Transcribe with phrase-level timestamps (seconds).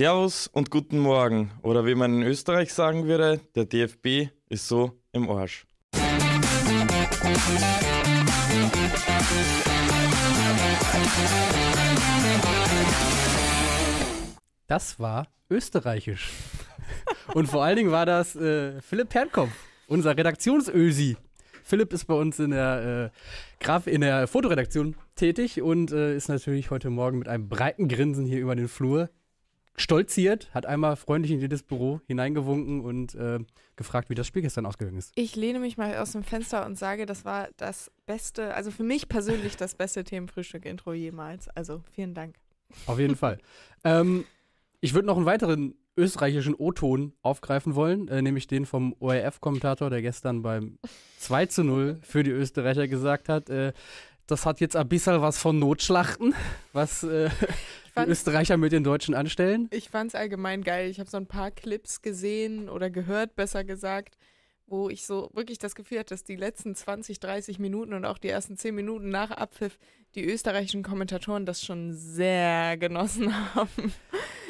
[0.00, 1.50] Servus und guten Morgen.
[1.60, 5.66] Oder wie man in Österreich sagen würde, der DFB ist so im Arsch.
[14.68, 16.30] Das war österreichisch.
[17.34, 19.52] Und vor allen Dingen war das äh, Philipp Pernkopf,
[19.86, 21.18] unser Redaktionsösi.
[21.62, 26.30] Philipp ist bei uns in der, äh, Graf in der Fotoredaktion tätig und äh, ist
[26.30, 29.10] natürlich heute Morgen mit einem breiten Grinsen hier über den Flur
[29.80, 33.40] stolziert, hat einmal freundlich in jedes Büro hineingewunken und äh,
[33.76, 35.12] gefragt, wie das Spiel gestern ausgegangen ist.
[35.14, 38.84] Ich lehne mich mal aus dem Fenster und sage, das war das beste, also für
[38.84, 41.48] mich persönlich das beste Themenfrühstück-Intro jemals.
[41.48, 42.36] Also vielen Dank.
[42.86, 43.38] Auf jeden Fall.
[43.82, 44.26] Ähm,
[44.82, 50.02] ich würde noch einen weiteren österreichischen O-Ton aufgreifen wollen, äh, nämlich den vom ORF-Kommentator, der
[50.02, 50.78] gestern beim
[51.18, 53.72] 2 zu 0 für die Österreicher gesagt hat, äh,
[54.26, 56.34] das hat jetzt ein bisschen was von Notschlachten,
[56.72, 57.30] was äh,
[57.96, 59.68] die Österreicher mit den Deutschen anstellen.
[59.72, 60.90] Ich fand es allgemein geil.
[60.90, 64.16] Ich habe so ein paar Clips gesehen oder gehört, besser gesagt,
[64.66, 68.18] wo ich so wirklich das Gefühl hatte, dass die letzten 20, 30 Minuten und auch
[68.18, 69.78] die ersten 10 Minuten nach Abpfiff
[70.14, 73.92] die österreichischen Kommentatoren das schon sehr genossen haben.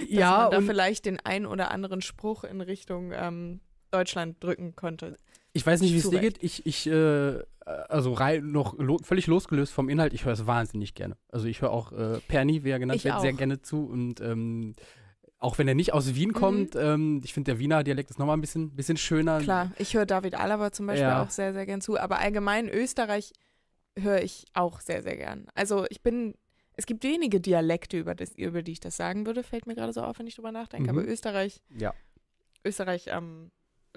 [0.08, 5.16] ja, man da vielleicht den ein oder anderen Spruch in Richtung ähm, Deutschland drücken konnte.
[5.52, 6.42] Ich weiß nicht, wie es dir geht.
[6.42, 10.94] Ich, ich äh, also rein noch lo völlig losgelöst vom Inhalt, ich höre es wahnsinnig
[10.94, 11.16] gerne.
[11.28, 13.20] Also ich höre auch äh, Perni, wie er genannt ich wird, auch.
[13.20, 14.75] sehr gerne zu und ähm,
[15.41, 16.34] auch wenn er nicht aus Wien mhm.
[16.34, 19.41] kommt, ähm, ich finde, der Wiener Dialekt ist nochmal ein bisschen, bisschen schöner.
[19.41, 21.22] Klar, ich höre David Alaba zum Beispiel ja.
[21.22, 21.98] auch sehr, sehr gern zu.
[21.98, 23.33] Aber allgemein Österreich
[23.98, 25.47] höre ich auch sehr, sehr gern.
[25.55, 26.34] Also ich bin,
[26.74, 29.95] es gibt wenige Dialekte, über, das, über die ich das sagen würde, fällt mir gerade
[29.95, 30.92] so auf, wenn ich drüber nachdenke.
[30.92, 30.98] Mhm.
[30.98, 31.95] Aber Österreich, ja.
[32.62, 33.50] Österreich ähm,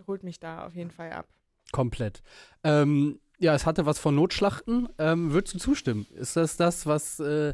[0.08, 1.28] holt mich da auf jeden Fall ab.
[1.74, 2.24] Komplett.
[2.64, 4.88] Ähm, ja, es hatte was von Notschlachten.
[4.98, 6.08] Ähm, würdest du zustimmen?
[6.16, 7.54] Ist das das, was äh,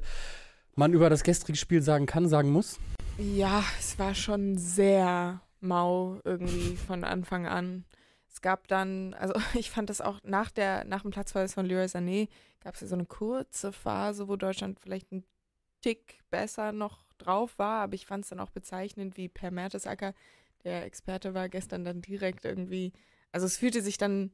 [0.76, 2.80] man über das gestrige Spiel sagen kann, sagen muss?
[3.18, 7.86] Ja, es war schon sehr mau irgendwie von Anfang an.
[8.32, 11.86] Es gab dann, also ich fand das auch nach der, nach dem Platzverweis von Leroy
[11.86, 12.30] Sané
[12.64, 15.24] gab es ja so eine kurze Phase, wo Deutschland vielleicht ein
[15.82, 20.14] Tick besser noch drauf war, aber ich fand es dann auch bezeichnend, wie Per Mertesacker,
[20.66, 22.92] der Experte war, gestern dann direkt irgendwie,
[23.32, 24.32] also es fühlte sich dann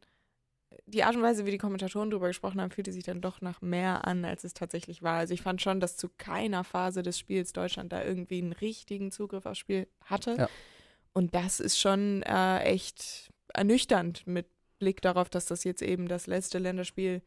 [0.87, 3.61] die Art und Weise, wie die Kommentatoren darüber gesprochen haben, fühlte sich dann doch nach
[3.61, 5.17] mehr an, als es tatsächlich war.
[5.17, 9.11] Also ich fand schon, dass zu keiner Phase des Spiels Deutschland da irgendwie einen richtigen
[9.11, 10.35] Zugriff aufs Spiel hatte.
[10.37, 10.49] Ja.
[11.13, 14.47] Und das ist schon äh, echt ernüchternd mit
[14.77, 17.21] Blick darauf, dass das jetzt eben das letzte Länderspiel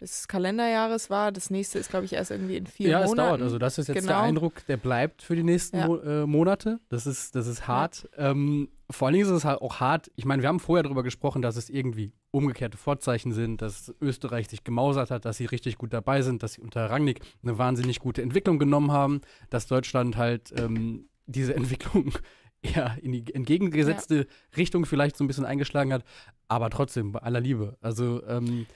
[0.00, 1.30] des Kalenderjahres war.
[1.30, 3.18] Das nächste ist, glaube ich, erst irgendwie in vier ja, Monaten.
[3.18, 3.42] Ja, es dauert.
[3.42, 4.08] Also das ist jetzt genau.
[4.08, 5.86] der Eindruck, der bleibt für die nächsten ja.
[5.86, 6.80] Mo äh, Monate.
[6.88, 8.08] Das ist, das ist hart.
[8.16, 8.30] Ja.
[8.30, 10.10] Ähm, vor allen Dingen ist es halt auch hart.
[10.16, 14.48] Ich meine, wir haben vorher darüber gesprochen, dass es irgendwie umgekehrte Vorzeichen sind, dass Österreich
[14.48, 17.98] sich gemausert hat, dass sie richtig gut dabei sind, dass sie unter Rangnick eine wahnsinnig
[17.98, 19.20] gute Entwicklung genommen haben,
[19.50, 22.12] dass Deutschland halt ähm, diese Entwicklung
[22.62, 24.24] eher in die entgegengesetzte ja.
[24.56, 26.04] Richtung vielleicht so ein bisschen eingeschlagen hat,
[26.46, 27.76] aber trotzdem bei aller Liebe.
[27.80, 28.66] Also ähm,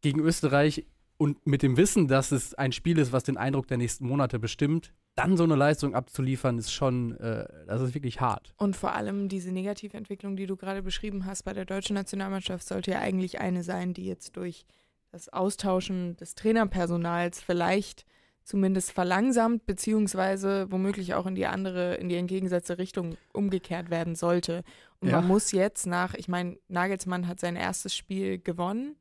[0.00, 0.86] gegen Österreich
[1.18, 4.38] und mit dem Wissen, dass es ein Spiel ist, was den Eindruck der nächsten Monate
[4.38, 8.52] bestimmt, dann so eine Leistung abzuliefern, ist schon, äh, das ist wirklich hart.
[8.58, 12.90] Und vor allem diese Negativentwicklung, die du gerade beschrieben hast bei der deutschen Nationalmannschaft, sollte
[12.90, 14.66] ja eigentlich eine sein, die jetzt durch
[15.12, 18.04] das Austauschen des Trainerpersonals vielleicht
[18.44, 24.62] zumindest verlangsamt, beziehungsweise womöglich auch in die andere, in die entgegengesetzte Richtung umgekehrt werden sollte.
[25.00, 25.16] Und ja.
[25.16, 28.96] man muss jetzt nach, ich meine, Nagelsmann hat sein erstes Spiel gewonnen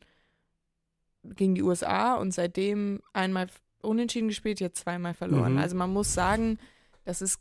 [1.35, 3.47] gegen die USA und seitdem einmal
[3.81, 5.53] unentschieden gespielt, jetzt zweimal verloren.
[5.53, 5.59] Mhm.
[5.59, 6.57] Also man muss sagen,
[7.03, 7.39] das ist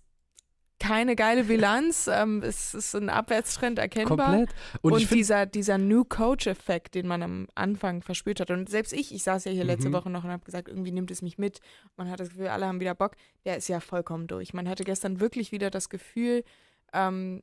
[0.79, 2.09] keine geile Bilanz.
[2.13, 4.27] ähm, es ist ein Abwärtstrend erkennbar.
[4.27, 4.51] Komplett.
[4.83, 8.51] Und, und dieser, dieser New Coach-Effekt, den man am Anfang verspürt hat.
[8.51, 9.95] Und selbst ich, ich saß ja hier letzte mhm.
[9.95, 11.61] Woche noch und habe gesagt, irgendwie nimmt es mich mit.
[11.97, 13.13] Man hat das Gefühl, alle haben wieder Bock.
[13.45, 14.53] Der ist ja vollkommen durch.
[14.53, 16.45] Man hatte gestern wirklich wieder das Gefühl,
[16.93, 17.43] ähm,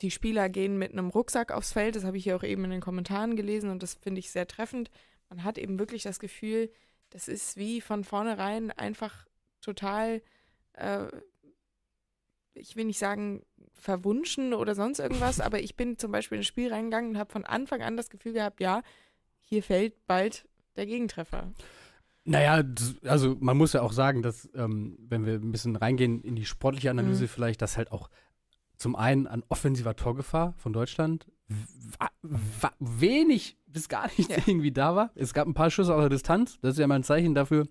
[0.00, 1.94] die Spieler gehen mit einem Rucksack aufs Feld.
[1.94, 4.48] Das habe ich hier auch eben in den Kommentaren gelesen und das finde ich sehr
[4.48, 4.90] treffend
[5.32, 6.70] man hat eben wirklich das Gefühl,
[7.08, 9.26] das ist wie von vornherein einfach
[9.62, 10.20] total,
[10.74, 11.06] äh,
[12.52, 16.70] ich will nicht sagen verwunschen oder sonst irgendwas, aber ich bin zum Beispiel ins Spiel
[16.70, 18.82] reingegangen und habe von Anfang an das Gefühl gehabt, ja,
[19.40, 20.46] hier fällt bald
[20.76, 21.50] der Gegentreffer.
[22.24, 22.62] Naja,
[23.04, 26.44] also man muss ja auch sagen, dass, ähm, wenn wir ein bisschen reingehen in die
[26.44, 27.28] sportliche Analyse mhm.
[27.28, 28.10] vielleicht, dass halt auch
[28.76, 31.26] zum einen an offensiver Torgefahr von Deutschland
[32.78, 34.36] wenig bis gar nicht ja.
[34.46, 35.10] irgendwie da war.
[35.14, 36.58] Es gab ein paar Schüsse aus der Distanz.
[36.60, 37.66] Das ist ja mal ein Zeichen dafür,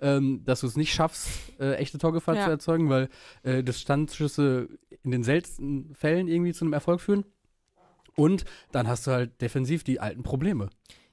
[0.00, 1.28] ähm, dass du es nicht schaffst,
[1.58, 2.44] äh, echte Torgefahr ja.
[2.44, 3.08] zu erzeugen, weil
[3.42, 4.68] äh, Distanzschüsse
[5.02, 7.24] in den seltensten Fällen irgendwie zu einem Erfolg führen.
[8.14, 10.70] Und dann hast du halt defensiv die alten Probleme.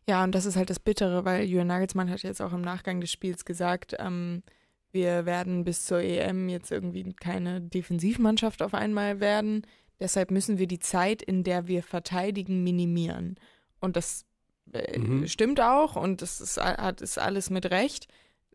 [0.08, 3.02] Ja, und das ist halt das Bittere, weil Jürgen Nagelsmann hat jetzt auch im Nachgang
[3.02, 4.44] des Spiels gesagt, ähm,
[4.92, 9.66] wir werden bis zur EM jetzt irgendwie keine Defensivmannschaft auf einmal werden.
[10.00, 13.36] Deshalb müssen wir die Zeit, in der wir verteidigen, minimieren.
[13.80, 14.26] Und das
[14.72, 15.28] äh, mhm.
[15.28, 18.08] stimmt auch und das ist, hat, ist alles mit Recht.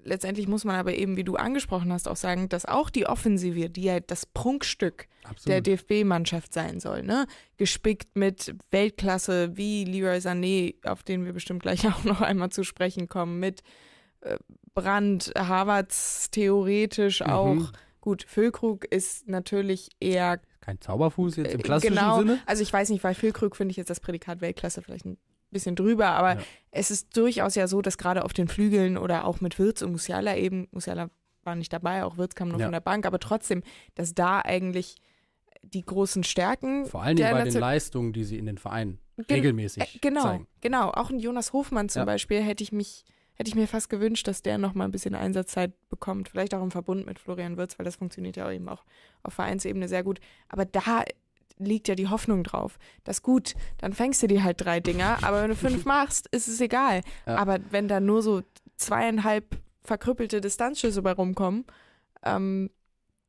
[0.04, 3.68] Letztendlich muss man aber eben, wie du angesprochen hast, auch sagen, dass auch die Offensive,
[3.68, 5.48] die ja das Prunkstück Absolut.
[5.48, 7.26] der DFB-Mannschaft sein soll, ne?
[7.56, 12.64] gespickt mit Weltklasse wie Leroy Sané, auf den wir bestimmt gleich auch noch einmal zu
[12.64, 13.62] sprechen kommen, mit
[14.20, 14.38] äh,
[14.74, 17.30] Brand, Harvards theoretisch mhm.
[17.30, 17.72] auch.
[18.00, 20.40] Gut, Füllkrug ist natürlich eher.
[20.68, 22.40] Kein Zauberfuß jetzt im äh, klassischen genau, Sinne?
[22.44, 25.16] Also ich weiß nicht, weil Füllkrug finde ich jetzt das Prädikat Weltklasse vielleicht ein
[25.50, 26.42] bisschen drüber, aber ja.
[26.70, 29.92] es ist durchaus ja so, dass gerade auf den Flügeln oder auch mit Wirtz und
[29.92, 31.08] Musiala eben, Musiala
[31.42, 32.66] war nicht dabei, auch Wirtz kam nur ja.
[32.66, 33.62] von der Bank, aber trotzdem,
[33.94, 34.96] dass da eigentlich
[35.62, 36.84] die großen Stärken.
[36.84, 38.98] Vor allen Dingen bei den Leistungen, die sie in den Vereinen
[39.30, 40.46] regelmäßig äh, genau, zeigen.
[40.60, 42.04] Genau, auch ein Jonas Hofmann zum ja.
[42.04, 43.06] Beispiel hätte ich mich
[43.38, 46.28] hätte ich mir fast gewünscht, dass der noch mal ein bisschen Einsatzzeit bekommt.
[46.28, 48.84] Vielleicht auch im Verbund mit Florian Wirtz, weil das funktioniert ja eben auch
[49.22, 50.18] auf Vereinsebene sehr gut.
[50.48, 51.04] Aber da
[51.56, 52.78] liegt ja die Hoffnung drauf.
[53.04, 56.48] Das gut, dann fängst du dir halt drei Dinger, aber wenn du fünf machst, ist
[56.48, 57.02] es egal.
[57.26, 57.36] Ja.
[57.36, 58.42] Aber wenn da nur so
[58.76, 61.64] zweieinhalb verkrüppelte Distanzschüsse bei rumkommen,
[62.24, 62.70] ähm,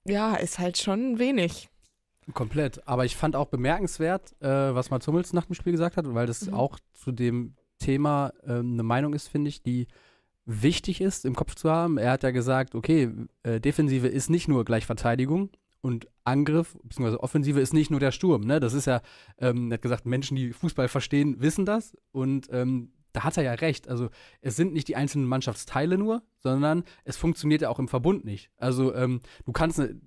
[0.05, 1.69] ja, ist halt schon wenig.
[2.33, 2.87] Komplett.
[2.87, 6.27] Aber ich fand auch bemerkenswert, äh, was Mats Hummels nach dem Spiel gesagt hat, weil
[6.27, 6.53] das mhm.
[6.53, 9.87] auch zu dem Thema ähm, eine Meinung ist, finde ich, die
[10.45, 11.97] wichtig ist im Kopf zu haben.
[11.97, 13.11] Er hat ja gesagt, okay,
[13.43, 15.49] äh, Defensive ist nicht nur gleich Verteidigung
[15.81, 18.41] und Angriff, beziehungsweise Offensive ist nicht nur der Sturm.
[18.41, 18.59] Ne?
[18.59, 19.01] Das ist ja,
[19.37, 21.95] ähm, er hat gesagt, Menschen, die Fußball verstehen, wissen das.
[22.11, 23.87] Und ähm, da hat er ja recht.
[23.87, 24.09] Also
[24.41, 28.51] es sind nicht die einzelnen Mannschaftsteile nur, sondern es funktioniert ja auch im Verbund nicht.
[28.57, 29.99] Also ähm, du kannst, ne,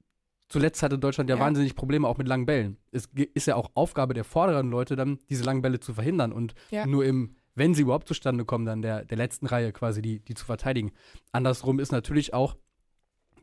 [0.49, 2.79] zuletzt hatte Deutschland ja, ja, wahnsinnig Probleme auch mit langen Bällen.
[2.91, 6.55] Es ist ja auch Aufgabe der vorderen Leute, dann diese langen Bälle zu verhindern und
[6.71, 6.87] ja.
[6.87, 10.35] nur im wenn sie überhaupt zustande kommen, dann der, der letzten Reihe quasi, die, die
[10.35, 10.93] zu verteidigen.
[11.33, 12.57] Andersrum ist natürlich auch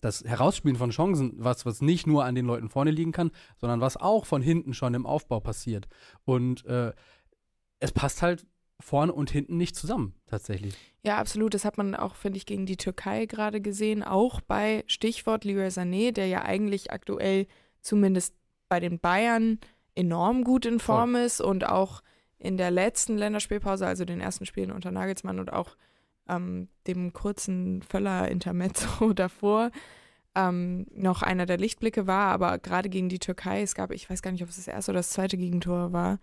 [0.01, 3.81] das Herausspielen von Chancen was, was nicht nur an den Leuten vorne liegen kann, sondern
[3.81, 5.87] was auch von hinten schon im Aufbau passiert.
[6.25, 6.93] Und äh,
[7.79, 8.45] es passt halt
[8.79, 10.75] vorne und hinten nicht zusammen, tatsächlich.
[11.03, 11.53] Ja, absolut.
[11.53, 14.03] Das hat man auch, finde ich, gegen die Türkei gerade gesehen.
[14.03, 17.47] Auch bei Stichwort Leroy Sané, der ja eigentlich aktuell
[17.81, 18.35] zumindest
[18.69, 19.59] bei den Bayern
[19.95, 21.21] enorm gut in Form Voll.
[21.21, 22.01] ist und auch
[22.39, 25.75] in der letzten Länderspielpause, also den ersten Spielen unter Nagelsmann und auch
[26.27, 29.71] ähm, dem kurzen Völler-Intermezzo davor,
[30.35, 34.21] ähm, noch einer der Lichtblicke war, aber gerade gegen die Türkei, es gab, ich weiß
[34.21, 36.19] gar nicht, ob es das erste oder das zweite Gegentor war.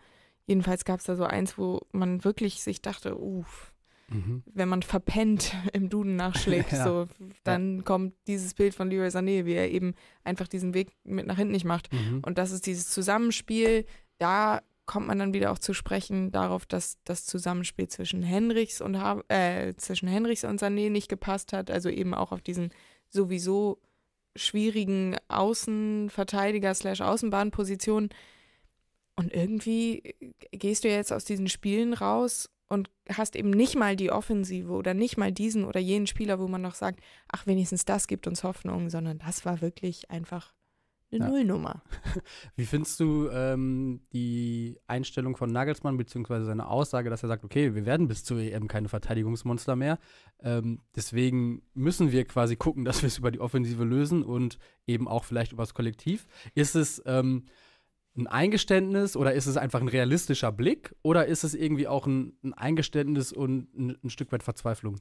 [0.46, 3.74] Jedenfalls gab es da so eins, wo man wirklich sich dachte, uff,
[4.08, 4.44] mhm.
[4.46, 6.84] wenn man verpennt im Duden nachschlägt, ja.
[6.84, 7.08] so,
[7.44, 7.82] dann ja.
[7.82, 11.52] kommt dieses Bild von Leroy Sané, wie er eben einfach diesen Weg mit nach hinten
[11.52, 11.92] nicht macht.
[11.92, 12.22] Mhm.
[12.24, 13.84] Und das ist dieses Zusammenspiel,
[14.18, 18.94] da kommt man dann wieder auch zu sprechen darauf, dass das Zusammenspiel zwischen Henrichs und
[19.28, 22.70] äh, zwischen Henrichs und Sané nicht gepasst hat, also eben auch auf diesen
[23.08, 23.80] sowieso
[24.36, 28.10] schwierigen Außenverteidiger slash Außenbahnpositionen.
[29.16, 30.14] Und irgendwie
[30.52, 34.94] gehst du jetzt aus diesen Spielen raus und hast eben nicht mal die Offensive oder
[34.94, 38.44] nicht mal diesen oder jenen Spieler, wo man noch sagt, ach, wenigstens das gibt uns
[38.44, 40.52] Hoffnung, sondern das war wirklich einfach
[41.16, 41.30] eine ja.
[41.30, 41.82] Nullnummer.
[42.56, 47.74] Wie findest du ähm, die Einstellung von Nagelsmann, beziehungsweise seine Aussage, dass er sagt, okay,
[47.74, 49.98] wir werden bis zur EM keine Verteidigungsmonster mehr.
[50.40, 55.08] Ähm, deswegen müssen wir quasi gucken, dass wir es über die Offensive lösen und eben
[55.08, 56.26] auch vielleicht über das Kollektiv.
[56.54, 57.46] Ist es ähm,
[58.16, 62.36] ein Eingeständnis oder ist es einfach ein realistischer Blick oder ist es irgendwie auch ein,
[62.42, 64.98] ein Eingeständnis und ein, ein Stück weit Verzweiflung?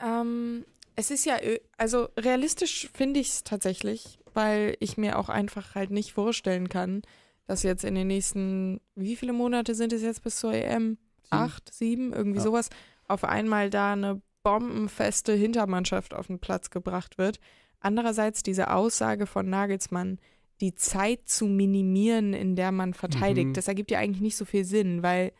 [0.00, 0.64] Ähm,
[0.96, 5.74] es ist ja, äh, also realistisch finde ich es tatsächlich, weil ich mir auch einfach
[5.74, 7.02] halt nicht vorstellen kann,
[7.46, 10.98] dass jetzt in den nächsten, wie viele Monate sind es jetzt bis zur EM?
[11.24, 11.28] Sieben.
[11.30, 12.44] Acht, sieben, irgendwie ja.
[12.44, 12.70] sowas,
[13.06, 17.38] auf einmal da eine bombenfeste Hintermannschaft auf den Platz gebracht wird.
[17.80, 20.18] Andererseits diese Aussage von Nagelsmann,
[20.60, 23.52] die Zeit zu minimieren, in der man verteidigt, mhm.
[23.54, 25.32] das ergibt ja eigentlich nicht so viel Sinn, weil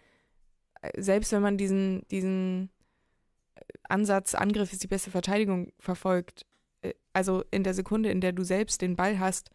[0.83, 2.71] äh, selbst wenn man diesen, diesen
[3.89, 6.47] Ansatz, Angriff ist die beste Verteidigung verfolgt,
[6.83, 9.51] äh, also in der Sekunde, in der du selbst den Ball hast,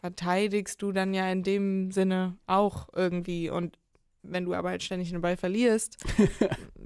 [0.00, 3.50] verteidigst du dann ja in dem Sinne auch irgendwie.
[3.50, 3.78] Und
[4.22, 5.98] wenn du aber halt ständig den Ball verlierst,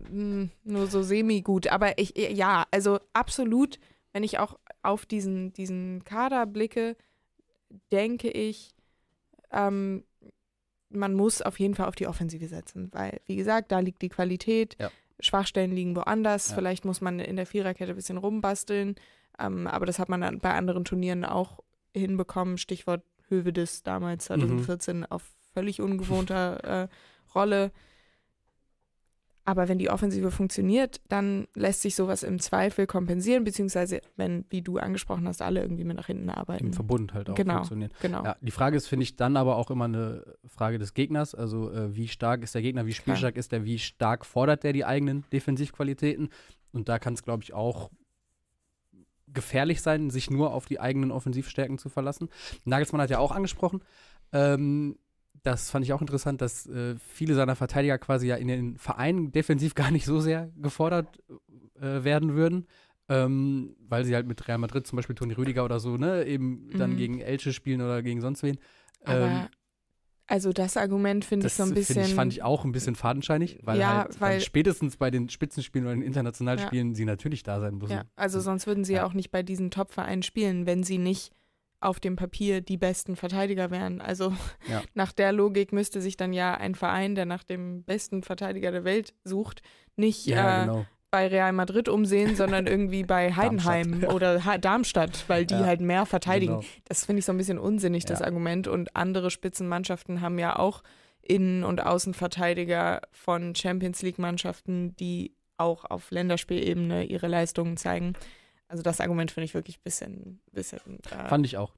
[0.09, 1.69] hm, nur so semi-gut.
[1.69, 3.79] Aber ich, ja, also absolut,
[4.13, 6.97] wenn ich auch auf diesen, diesen Kader blicke,
[7.91, 8.75] denke ich,
[9.51, 10.05] ähm,
[10.91, 14.09] man muss auf jeden Fall auf die Offensive setzen, weil, wie gesagt, da liegt die
[14.09, 14.77] Qualität.
[14.81, 14.91] Ja.
[15.25, 16.51] Schwachstellen liegen woanders.
[16.51, 16.55] Ja.
[16.57, 18.97] Vielleicht muss man in der Viererkette ein bisschen rumbasteln.
[19.39, 21.61] Ähm, aber das hat man dann bei anderen Turnieren auch
[21.93, 22.59] hinbekommen.
[22.59, 25.07] Stichwort Hövedes damals 2014 mhm.
[25.07, 26.89] auf völlig ungewohnter äh,
[27.35, 27.73] Rolle.
[29.47, 34.63] Aber wenn die Offensive funktioniert, dann lässt sich sowas im Zweifel kompensieren, beziehungsweise wenn, wie
[34.63, 36.67] du angesprochen hast, alle irgendwie mit nach hinten arbeiten.
[36.67, 37.91] Im Verbund halt auch genau, funktionieren.
[38.01, 38.25] Genau.
[38.25, 41.35] Ja, die Frage ist, finde ich, dann aber auch immer eine Frage des Gegners.
[41.35, 44.73] Also äh, wie stark ist der Gegner, wie spielstark ist der, wie stark fordert der
[44.73, 46.31] die eigenen Defensivqualitäten.
[46.73, 47.91] Und da kann es, glaube ich, auch
[49.27, 52.31] gefährlich sein, sich nur auf die eigenen Offensivstärken zu verlassen.
[52.65, 53.83] Nagelsmann hat ja auch angesprochen,
[54.33, 54.97] ähm,
[55.45, 59.31] das fand ich auch interessant, dass äh, viele seiner Verteidiger quasi ja in den Vereinen
[59.31, 61.23] defensiv gar nicht so sehr gefordert
[61.81, 62.67] äh, werden würden.
[63.07, 66.69] Ähm, weil sie halt mit Real Madrid, zum Beispiel Toni Rüdiger oder so, ne, eben
[66.69, 66.79] mhm.
[66.79, 68.57] dann gegen Elche spielen oder gegen sonst wen.
[69.05, 69.49] Ähm,
[70.27, 72.03] also das Argument finde ich so ein bisschen.
[72.03, 75.87] Ich, fand ich auch ein bisschen fadenscheinig, weil ja, halt weil spätestens bei den Spitzenspielen
[75.87, 76.95] oder den Internationalspielen ja.
[76.95, 77.93] sie natürlich da sein müssen.
[77.93, 81.31] Ja, also sonst würden sie ja auch nicht bei diesen Top-Vereinen spielen, wenn sie nicht
[81.81, 84.01] auf dem Papier die besten Verteidiger wären.
[84.01, 84.33] Also
[84.69, 84.83] ja.
[84.95, 88.85] nach der Logik müsste sich dann ja ein Verein, der nach dem besten Verteidiger der
[88.85, 89.63] Welt sucht,
[89.97, 90.87] nicht ja, äh, genau.
[91.11, 94.15] bei Real Madrid umsehen, sondern irgendwie bei Heidenheim Darmstadt.
[94.15, 95.65] oder ha Darmstadt, weil die ja.
[95.65, 96.61] halt mehr verteidigen.
[96.61, 96.67] Genau.
[96.87, 98.67] Das finde ich so ein bisschen unsinnig, das Argument.
[98.67, 100.83] Und andere Spitzenmannschaften haben ja auch
[101.23, 108.15] Innen- und Außenverteidiger von Champions League-Mannschaften, die auch auf Länderspielebene ihre Leistungen zeigen.
[108.75, 110.41] Also das Argument finde ich wirklich ein bisschen.
[110.51, 111.77] bisschen äh Fand ich auch.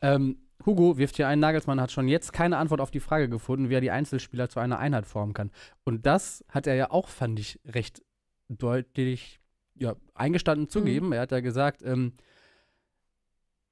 [0.00, 3.68] Ähm, Hugo wirft hier ein, Nagelsmann hat schon jetzt keine Antwort auf die Frage gefunden,
[3.68, 5.50] wie er die Einzelspieler zu einer Einheit formen kann.
[5.82, 8.04] Und das hat er ja auch, fand ich, recht
[8.48, 9.40] deutlich
[9.74, 11.06] ja, eingestanden zugeben.
[11.06, 11.12] Mhm.
[11.14, 12.12] Er hat ja gesagt, ähm,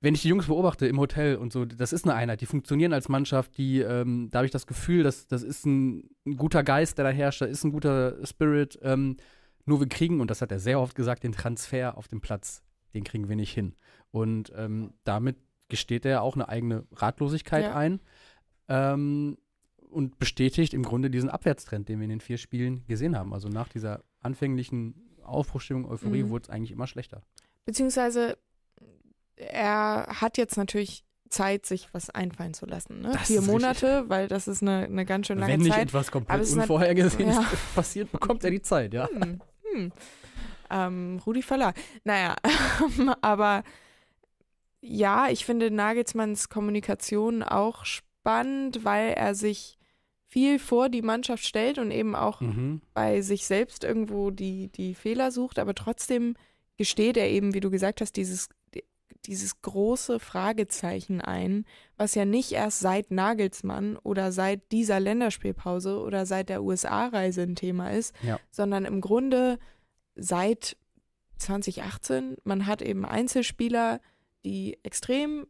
[0.00, 2.92] wenn ich die Jungs beobachte im Hotel und so, das ist eine Einheit, die funktionieren
[2.92, 6.64] als Mannschaft, die, ähm, da habe ich das Gefühl, dass das ist ein, ein, guter
[6.64, 8.80] Geist, der da herrscht, da ist ein guter Spirit.
[8.82, 9.16] Ähm,
[9.66, 12.63] nur wir kriegen, und das hat er sehr oft gesagt, den Transfer auf dem Platz,
[12.94, 13.74] den kriegen wir nicht hin.
[14.10, 15.36] Und ähm, damit
[15.68, 17.74] gesteht er auch eine eigene Ratlosigkeit ja.
[17.74, 18.00] ein
[18.68, 19.38] ähm,
[19.90, 23.32] und bestätigt im Grunde diesen Abwärtstrend, den wir in den vier Spielen gesehen haben.
[23.32, 26.30] Also nach dieser anfänglichen Aufbruchstimmung, Euphorie, mhm.
[26.30, 27.22] wurde es eigentlich immer schlechter.
[27.64, 28.36] Beziehungsweise
[29.36, 33.00] er hat jetzt natürlich Zeit, sich was einfallen zu lassen.
[33.00, 33.12] Ne?
[33.24, 34.10] Vier Monate, richtig.
[34.10, 35.58] weil das ist eine, eine ganz schön lange Zeit.
[35.58, 35.88] Wenn nicht Zeit.
[35.88, 37.52] etwas komplett Unvorhergesehenes ja.
[37.74, 39.08] passiert, bekommt er die Zeit, ja.
[39.08, 39.40] Hm.
[39.72, 39.92] Hm.
[40.70, 41.74] Ähm, Rudi Völler.
[42.04, 42.36] Naja,
[43.20, 43.62] aber
[44.80, 49.78] ja, ich finde Nagelsmanns Kommunikation auch spannend, weil er sich
[50.26, 52.80] viel vor die Mannschaft stellt und eben auch mhm.
[52.92, 56.34] bei sich selbst irgendwo die, die Fehler sucht, aber trotzdem
[56.76, 58.48] gesteht er eben, wie du gesagt hast, dieses,
[59.26, 61.64] dieses große Fragezeichen ein,
[61.96, 67.56] was ja nicht erst seit Nagelsmann oder seit dieser Länderspielpause oder seit der USA-Reise ein
[67.56, 68.40] Thema ist, ja.
[68.50, 69.58] sondern im Grunde
[70.16, 70.76] seit
[71.38, 72.36] 2018.
[72.44, 74.00] Man hat eben Einzelspieler,
[74.44, 75.46] die extrem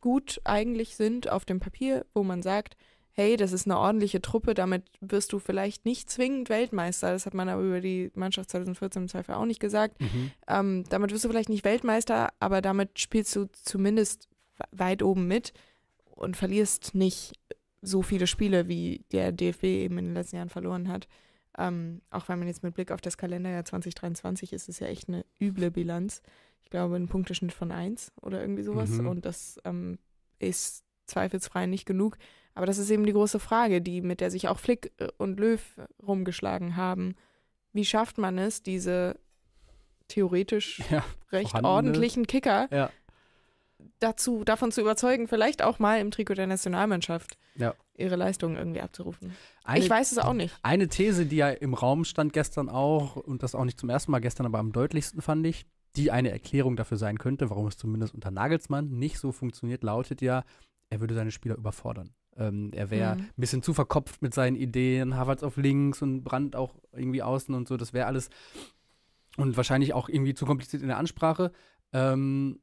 [0.00, 2.76] gut eigentlich sind auf dem Papier, wo man sagt,
[3.12, 7.12] hey, das ist eine ordentliche Truppe, damit wirst du vielleicht nicht zwingend Weltmeister.
[7.12, 10.00] Das hat man aber über die Mannschaft 2014 im Zweifel auch nicht gesagt.
[10.00, 10.30] Mhm.
[10.48, 14.28] Ähm, damit wirst du vielleicht nicht Weltmeister, aber damit spielst du zumindest
[14.72, 15.52] weit oben mit
[16.04, 17.34] und verlierst nicht
[17.82, 21.06] so viele Spiele, wie der DFB eben in den letzten Jahren verloren hat.
[21.58, 24.88] Ähm, auch wenn man jetzt mit Blick auf das Kalenderjahr 2023 ist, ist es ja
[24.88, 26.22] echt eine üble Bilanz.
[26.62, 28.90] Ich glaube, ein Punkteschnitt von 1 oder irgendwie sowas.
[28.90, 29.06] Mhm.
[29.06, 29.98] Und das ähm,
[30.38, 32.16] ist zweifelsfrei nicht genug.
[32.54, 35.38] Aber das ist eben die große Frage, die, mit der sich auch Flick äh, und
[35.38, 35.60] Löw
[36.04, 37.16] rumgeschlagen haben.
[37.72, 39.18] Wie schafft man es, diese
[40.08, 42.90] theoretisch ja, recht ordentlichen Kicker ja.
[43.98, 47.74] dazu, davon zu überzeugen, vielleicht auch mal im Trikot der Nationalmannschaft ja.
[47.96, 49.32] Ihre Leistungen irgendwie abzurufen?
[49.64, 50.56] Eine, ich weiß es auch nicht.
[50.62, 54.10] Eine These, die ja im Raum stand gestern auch, und das auch nicht zum ersten
[54.12, 57.76] Mal gestern, aber am deutlichsten fand ich, die eine Erklärung dafür sein könnte, warum es
[57.76, 60.44] zumindest unter Nagelsmann nicht so funktioniert, lautet ja,
[60.90, 62.10] er würde seine Spieler überfordern.
[62.36, 63.20] Ähm, er wäre mhm.
[63.22, 67.54] ein bisschen zu verkopft mit seinen Ideen, Havertz auf links und Brandt auch irgendwie außen
[67.54, 68.28] und so, das wäre alles
[69.36, 71.52] und wahrscheinlich auch irgendwie zu kompliziert in der Ansprache.
[71.92, 72.60] Ähm,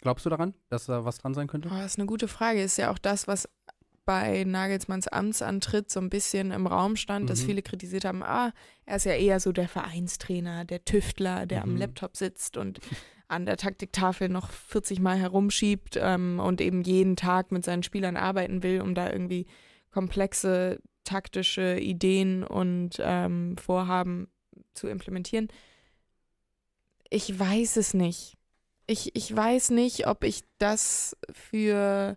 [0.00, 1.68] glaubst du daran, dass da was dran sein könnte?
[1.68, 2.62] Oh, das ist eine gute Frage.
[2.62, 3.48] Ist ja auch das, was
[4.04, 7.28] bei Nagelsmanns Amtsantritt so ein bisschen im Raum stand, mhm.
[7.28, 8.52] dass viele kritisiert haben, ah,
[8.86, 11.72] er ist ja eher so der Vereinstrainer, der Tüftler, der mhm.
[11.72, 12.80] am Laptop sitzt und
[13.28, 18.16] an der Taktiktafel noch 40 Mal herumschiebt ähm, und eben jeden Tag mit seinen Spielern
[18.16, 19.46] arbeiten will, um da irgendwie
[19.92, 24.28] komplexe taktische Ideen und ähm, Vorhaben
[24.74, 25.48] zu implementieren.
[27.08, 28.36] Ich weiß es nicht.
[28.86, 32.16] Ich, ich weiß nicht, ob ich das für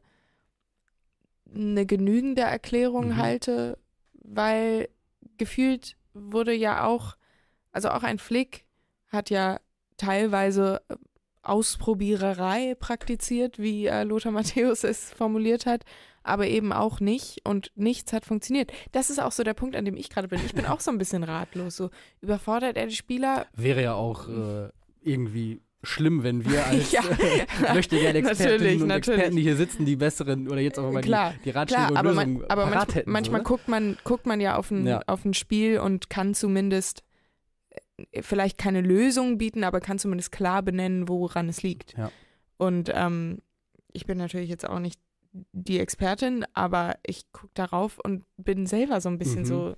[1.53, 3.17] eine genügende Erklärung mhm.
[3.17, 3.77] halte,
[4.24, 4.89] weil
[5.38, 7.15] gefühlt wurde ja auch,
[7.72, 8.65] also auch ein Flick
[9.07, 9.60] hat ja
[9.98, 10.81] teilweise
[11.43, 15.83] Ausprobiererei praktiziert, wie äh, Lothar Matthäus es formuliert hat,
[16.24, 18.72] aber eben auch nicht und nichts hat funktioniert.
[18.93, 20.39] Das ist auch so der Punkt, an dem ich gerade bin.
[20.45, 21.75] Ich bin auch so ein bisschen ratlos.
[21.75, 21.89] So
[22.22, 23.45] überfordert er die Spieler?
[23.53, 24.69] Wäre ja auch äh,
[25.01, 29.17] irgendwie schlimm, wenn wir als Ja, äh, möchte gerne Expertinnen natürlich, und natürlich.
[29.19, 31.91] Experten, die hier sitzen, die besseren oder jetzt auch mal Klar, die, die Ratschläge Klar,
[31.91, 33.11] und aber, Lösungen man, aber manchmal, hätten.
[33.11, 35.01] manchmal guckt, man, guckt man ja auf ein, Ja.
[35.07, 37.03] auf ein Spiel und kann zumindest
[38.11, 41.97] äh, vielleicht keine Lösung bieten, aber kann zumindest klar benennen, woran es liegt.
[41.97, 42.11] Ja.
[42.57, 43.39] Und ähm,
[43.91, 44.99] ich bin natürlich jetzt auch nicht
[45.51, 49.45] die Expertin, aber ich gucke darauf und bin selber so ein bisschen Mhm.
[49.45, 49.75] so,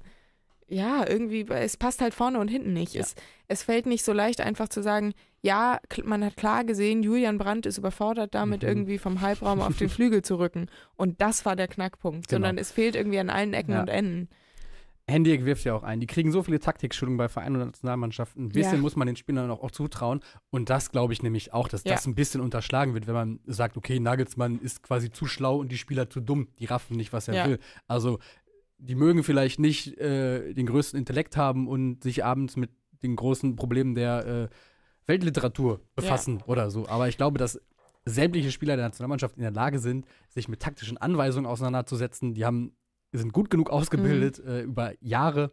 [0.67, 2.93] ja, irgendwie, es passt halt vorne und hinten nicht.
[2.95, 3.01] Ja.
[3.01, 3.15] Es,
[3.47, 5.13] es fällt nicht so leicht, einfach zu sagen,
[5.45, 8.67] ja, man hat klar gesehen, Julian Brandt ist überfordert damit, Mhm.
[8.67, 10.65] irgendwie vom Halbraum auf den Flügel zu rücken.
[10.95, 12.35] Und das war der Knackpunkt, Genau.
[12.37, 13.81] sondern es fehlt irgendwie an allen Ecken Ja.
[13.81, 14.29] und Enden.
[15.07, 15.99] Hendrik wirft ja auch ein.
[15.99, 18.45] Die kriegen so viele Taktikschulungen bei Vereinen und Nationalmannschaften.
[18.45, 18.81] Ein bisschen Ja.
[18.81, 20.21] muss man den Spielern auch, auch zutrauen.
[20.49, 21.91] Und das glaube ich nämlich auch, dass Ja.
[21.93, 25.71] das ein bisschen unterschlagen wird, wenn man sagt, okay, Nagelsmann ist quasi zu schlau und
[25.71, 26.47] die Spieler zu dumm.
[26.57, 27.47] Die raffen nicht, was er Ja.
[27.47, 27.59] will.
[27.87, 28.17] Also,
[28.79, 32.71] die mögen vielleicht nicht äh, den größten Intellekt haben und sich abends mit
[33.03, 34.55] den großen Problemen der äh,
[35.07, 36.87] Weltliteratur befassen oder so.
[36.87, 37.59] Aber ich glaube, dass
[38.05, 42.33] sämtliche Spieler der Nationalmannschaft in der Lage sind, sich mit taktischen Anweisungen auseinanderzusetzen.
[42.33, 42.75] Die haben,
[43.11, 44.47] sind gut genug ausgebildet Mhm.
[44.51, 45.51] äh, über Jahre.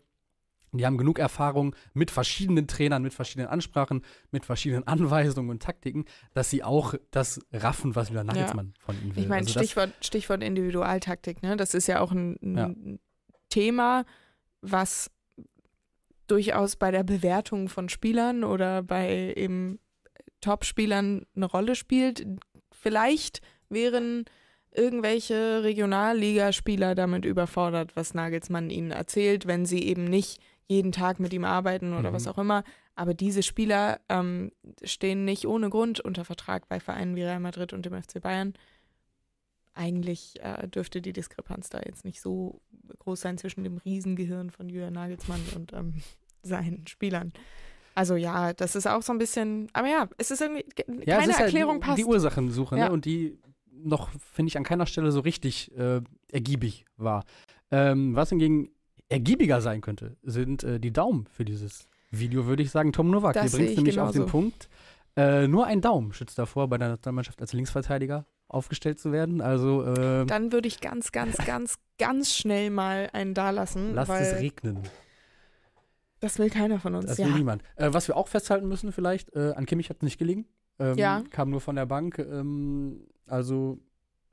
[0.74, 6.06] Die haben genug Erfahrung mit verschiedenen Trainern, mit verschiedenen Ansprachen, mit verschiedenen Anweisungen und Taktiken,
[6.32, 9.22] dass sie auch das raffen, was Julian Nagelsmann von ihnen will.
[9.22, 11.56] Ich meine, Also Stichwort, Stichwort Individualtaktik, ne?
[11.58, 12.98] Das ist ja auch ein, ein Ja.
[13.50, 14.04] Thema,
[14.62, 15.10] was
[16.32, 19.78] durchaus bei der Bewertung von Spielern oder bei eben
[20.40, 22.26] Top-Spielern eine Rolle spielt.
[22.70, 24.24] Vielleicht wären
[24.74, 31.34] irgendwelche Regionalligaspieler damit überfordert, was Nagelsmann ihnen erzählt, wenn sie eben nicht jeden Tag mit
[31.34, 32.14] ihm arbeiten oder Mhm.
[32.14, 32.64] was auch immer.
[32.94, 34.52] Aber diese Spieler ähm,
[34.84, 38.54] stehen nicht ohne Grund unter Vertrag bei Vereinen wie Real Madrid und dem FC Bayern.
[39.74, 42.60] Eigentlich äh, dürfte die Diskrepanz da jetzt nicht so
[42.98, 45.94] groß sein zwischen dem Riesengehirn von Julian Nagelsmann und ähm,
[46.42, 47.32] seinen Spielern.
[47.94, 50.64] Also ja, das ist auch so ein bisschen, aber ja, es ist irgendwie,
[51.06, 51.98] ja, keine es ist Erklärung halt die, passt.
[51.98, 52.86] die Ursachensuche, Ja.
[52.86, 52.92] ne?
[52.92, 53.38] Und die
[53.84, 57.24] noch, finde ich, an keiner Stelle so richtig äh, ergiebig war.
[57.70, 58.70] Ähm, was hingegen
[59.08, 62.92] ergiebiger sein könnte, sind äh, die Daumen für dieses Video, würde ich sagen.
[62.92, 64.30] Tom Novak, Das sehe bringt ich nämlich auf den genauso.
[64.30, 64.68] Punkt.
[65.16, 69.40] Äh, nur ein Daumen schützt davor, bei der Nationalmannschaft als Linksverteidiger aufgestellt zu werden.
[69.42, 74.10] Also äh, Dann würde ich ganz, ganz, ganz, ganz schnell mal einen da lassen, lasst
[74.12, 74.78] es regnen.
[76.22, 77.06] Das will keiner von uns.
[77.06, 77.26] Das ja.
[77.26, 77.62] will niemand.
[77.76, 80.46] Äh, was wir auch festhalten müssen vielleicht, äh, an Kimmich hat es nicht gelingen.
[80.78, 81.22] Ähm, Ja.
[81.30, 82.18] Kam nur von der Bank.
[82.18, 83.80] Ähm, also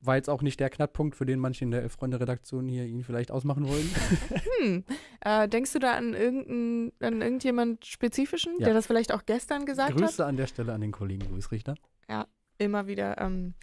[0.01, 3.31] war jetzt auch nicht der Knackpunkt, für den manche in der Elf-Freunde-Redaktion hier ihn vielleicht
[3.31, 3.89] ausmachen wollen.
[4.61, 4.83] Hm.
[5.21, 8.65] Äh, denkst du da an, irgendein, an irgendjemand Spezifischen, Ja.
[8.65, 9.97] der das vielleicht auch gestern gesagt hat?
[9.97, 11.75] Grüße an der Stelle an den Kollegen Luis Richter.
[12.61, 13.53] Immer wieder ähm,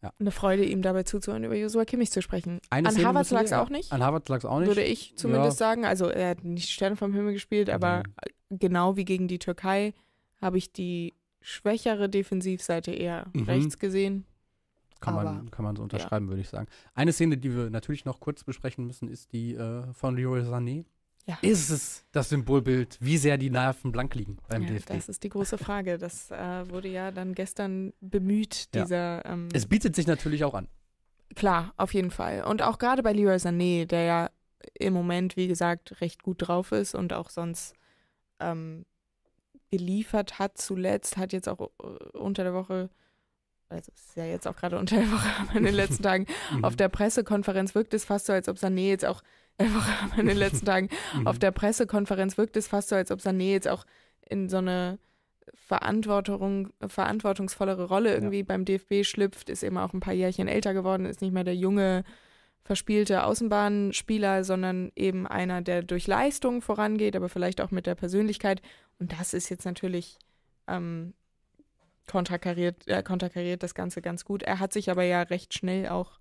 [0.00, 0.12] Ja.
[0.20, 2.60] eine Freude, ihm dabei zuzuhören, über Joshua Kimmich zu sprechen.
[2.70, 4.68] Eine an wir- lag es auch nicht, An Harvard lag es auch nicht.
[4.68, 5.84] würde ich zumindest sagen.
[5.84, 8.04] Also er hat nicht Sterne vom Himmel gespielt, aber
[8.48, 9.94] genau wie gegen die Türkei
[10.40, 13.42] habe ich die schwächere Defensivseite eher Mhm.
[13.44, 14.24] rechts gesehen.
[15.00, 16.66] kann, man, kann man so unterschreiben, würde ich sagen.
[16.94, 20.84] Eine Szene, die wir natürlich noch kurz besprechen müssen, ist die äh, von Leroy Sané.
[21.28, 21.36] Ja.
[21.42, 24.88] Ist es das Symbolbild, wie sehr die Nerven blank liegen beim Ja, DFB?
[24.94, 25.98] das ist die große Frage.
[25.98, 28.82] Das äh, wurde ja dann gestern bemüht, Ja.
[28.84, 30.68] dieser ähm, Es bietet sich natürlich auch an.
[31.34, 32.44] Klar, auf jeden Fall.
[32.44, 34.30] Und auch gerade bei Leroy Sané, der ja
[34.72, 37.74] im Moment, wie gesagt, recht gut drauf ist und auch sonst
[38.40, 38.86] ähm,
[39.70, 42.88] geliefert hat zuletzt, hat jetzt auch äh, unter der Woche,
[43.68, 46.26] also es ist ja jetzt auch gerade unter der Woche, aber in den letzten Tagen,
[46.52, 46.64] Mhm.
[46.64, 49.22] auf der Pressekonferenz wirkt es fast so, als ob Sané jetzt auch,
[49.66, 51.26] Woche, in den letzten Tagen, Mhm.
[51.26, 53.84] auf der Pressekonferenz wirkt es fast so, als ob Sané jetzt auch
[54.28, 54.98] in so eine
[55.54, 61.06] Verantwortung, verantwortungsvollere Rolle irgendwie beim DFB schlüpft, ist eben auch ein paar Jährchen älter geworden,
[61.06, 62.04] ist nicht mehr der junge,
[62.62, 68.60] verspielte Außenbahnspieler, sondern eben einer, der durch Leistung vorangeht, aber vielleicht auch mit der Persönlichkeit.
[68.98, 70.18] Und das ist jetzt natürlich
[70.66, 71.14] ähm,
[72.06, 74.42] konterkariert, äh, konterkariert das Ganze ganz gut.
[74.42, 76.18] Er hat sich aber ja recht schnell auch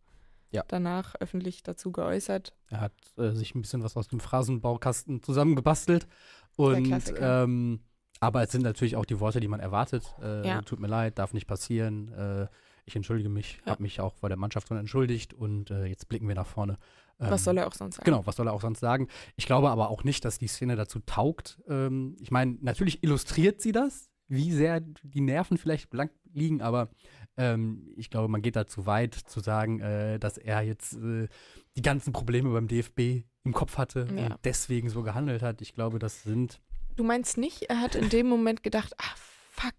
[0.52, 0.64] Ja.
[0.68, 2.54] danach öffentlich dazu geäußert.
[2.70, 6.08] Er hat äh, sich ein bisschen was aus dem Phrasenbaukasten zusammengebastelt.
[6.56, 7.82] Und ähm,
[8.20, 10.04] aber es sind natürlich auch die Worte, die man erwartet.
[10.22, 10.62] Äh, Ja.
[10.62, 12.12] Tut mir leid, darf nicht passieren.
[12.14, 12.48] Äh,
[12.86, 13.74] ich entschuldige mich, Ja.
[13.74, 16.78] habe mich auch vor der Mannschaft schon entschuldigt und äh, jetzt blicken wir nach vorne.
[17.20, 18.06] Ähm, Was soll er auch sonst sagen?
[18.06, 19.08] Genau, was soll er auch sonst sagen?
[19.36, 21.60] Ich glaube aber auch nicht, dass die Szene dazu taugt.
[21.68, 26.90] Ähm, ich meine, natürlich illustriert sie das, wie sehr die Nerven vielleicht blank liegen, aber
[27.38, 31.28] ähm, ich glaube, man geht da zu weit zu sagen, äh, dass er jetzt äh,
[31.76, 34.26] die ganzen Probleme beim DFB im Kopf hatte Ja.
[34.28, 35.62] und deswegen so gehandelt hat.
[35.62, 36.60] Ich glaube, das sind
[36.96, 39.16] Du meinst nicht, er hat in dem Moment gedacht, ah,
[39.52, 39.76] fuck.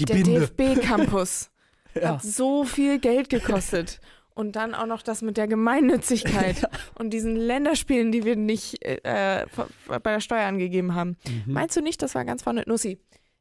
[0.00, 0.22] Die der.
[0.24, 1.50] DFB-Campus
[1.94, 2.14] Ja.
[2.14, 4.00] hat so viel Geld gekostet.
[4.34, 6.68] Und dann auch noch das mit der Gemeinnützigkeit
[6.98, 9.46] und diesen Länderspielen, die wir nicht äh,
[9.86, 11.16] bei der Steuer angegeben haben.
[11.46, 11.52] Mhm.
[11.52, 12.64] Meinst du nicht, das war ganz vorne?
[12.66, 12.98] Nussi,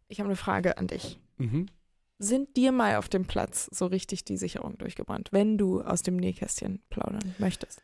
[0.07, 1.19] ich habe eine Frage an dich.
[1.37, 1.65] Mhm.
[2.19, 6.15] Sind dir mal auf dem Platz so richtig die Sicherung durchgebrannt, wenn du aus dem
[6.15, 7.81] Nähkästchen plaudern möchtest?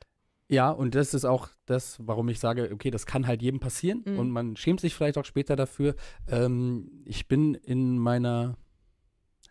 [0.48, 4.04] Ja, und das ist auch das, warum ich sage, okay, das kann halt jedem passieren
[4.06, 4.20] Mhm.
[4.20, 5.96] und man schämt sich vielleicht auch später dafür.
[6.28, 8.56] Ähm, ich bin in meiner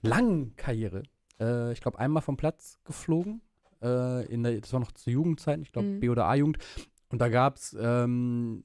[0.00, 1.02] langen Karriere,
[1.40, 3.42] äh, ich glaube, einmal vom Platz geflogen.
[3.82, 6.00] Äh, in der, das war noch zu Jugendzeiten, ich glaube Mhm.
[6.00, 6.58] B- oder A-Jugend.
[7.10, 8.64] Und da gab es ähm,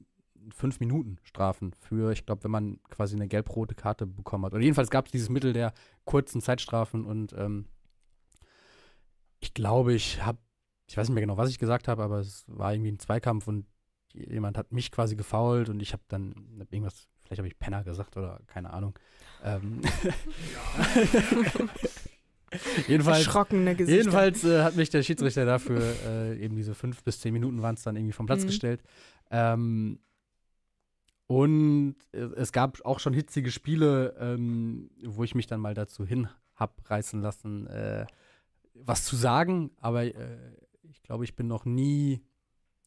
[0.50, 4.52] fünf Minuten Strafen für, ich glaube, wenn man quasi eine gelb-rote Karte bekommen hat.
[4.52, 5.72] Oder jedenfalls gab es dieses Mittel der
[6.04, 7.66] kurzen Zeitstrafen und ähm,
[9.40, 10.38] ich glaube, ich habe,
[10.86, 13.46] ich weiß nicht mehr genau, was ich gesagt habe, aber es war irgendwie ein Zweikampf
[13.46, 13.66] und
[14.12, 17.82] jemand hat mich quasi gefoult und ich habe dann hab irgendwas, vielleicht habe ich Penner
[17.84, 18.98] gesagt oder keine Ahnung.
[19.42, 19.80] Ähm,
[22.88, 23.98] jedenfalls Erschrockene Gesichter.
[23.98, 27.74] Jedenfalls äh, hat mich der Schiedsrichter dafür äh, eben diese fünf bis zehn Minuten waren
[27.74, 28.46] es dann irgendwie vom Platz Mhm.
[28.46, 28.82] gestellt.
[29.30, 29.98] Ähm,
[31.26, 36.28] und es gab auch schon hitzige Spiele, ähm, wo ich mich dann mal dazu hin
[36.54, 38.06] hab reißen lassen, äh,
[38.74, 39.70] was zu sagen.
[39.80, 40.12] Aber äh,
[40.90, 42.20] ich glaube, ich bin noch nie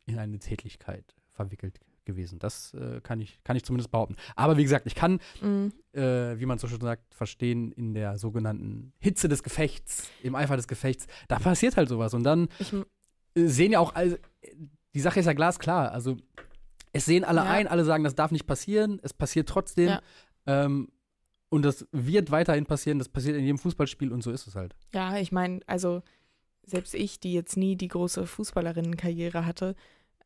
[0.06, 2.39] in eine Tätlichkeit verwickelt gewesen.
[2.39, 4.15] Das äh, kann, ich, kann ich zumindest behaupten.
[4.36, 5.72] Aber wie gesagt, ich kann Mhm.
[5.93, 10.56] äh, wie man so schön sagt, verstehen in der sogenannten Hitze des Gefechts, im Eifer
[10.56, 12.15] des Gefechts, da passiert halt sowas.
[12.15, 12.86] Und dann Ich, äh,
[13.48, 14.20] sehen ja auch, alle,
[14.96, 15.91] die Sache ist ja glasklar.
[15.91, 16.17] Also
[16.93, 17.52] es sehen alle Ja.
[17.52, 19.89] ein, alle sagen, das darf nicht passieren, es passiert trotzdem.
[19.89, 20.02] Ja.
[20.48, 20.88] Ähm,
[21.50, 24.76] und das wird weiterhin passieren, das passiert in jedem Fußballspiel und so ist es halt.
[24.93, 26.02] ja, ich meine, also
[26.65, 29.76] selbst ich, die jetzt nie die große Fußballerinnenkarriere hatte,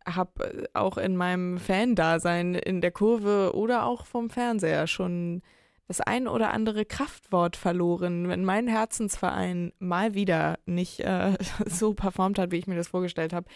[0.06, 5.42] habe auch in meinem Fan-Dasein in der Kurve oder auch vom Fernseher schon
[5.88, 11.34] das ein oder andere Kraftwort verloren, wenn mein Herzensverein mal wieder nicht äh,
[11.66, 13.48] so performt hat, wie ich mir das vorgestellt habe.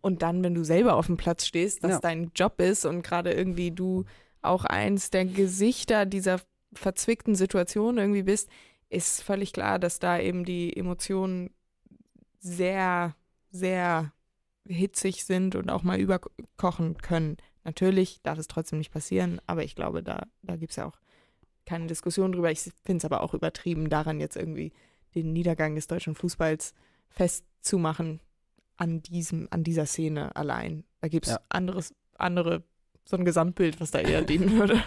[0.00, 1.98] Und dann, wenn du selber auf dem Platz stehst, dass Ja.
[2.00, 4.04] dein Job ist und gerade irgendwie du
[4.42, 6.40] auch eins der Gesichter dieser
[6.72, 8.50] verzwickten Situation irgendwie bist,
[8.90, 11.50] ist völlig klar, dass da eben die Emotionen
[12.40, 13.14] sehr,
[13.50, 14.12] sehr
[14.66, 17.36] hitzig sind und auch mal überkochen können.
[17.64, 20.98] Natürlich darf es trotzdem nicht passieren, aber ich glaube, da, da gibt es ja auch
[21.66, 22.50] keine Diskussion drüber.
[22.50, 24.72] Ich finde es aber auch übertrieben, daran jetzt irgendwie
[25.14, 26.74] den Niedergang des deutschen Fußballs
[27.08, 28.20] festzumachen
[28.76, 30.84] an diesem, an dieser Szene allein.
[31.00, 31.40] Da gibt es Ja.
[31.48, 32.64] anderes, andere,
[33.04, 34.82] so ein Gesamtbild, was da eher dienen würde.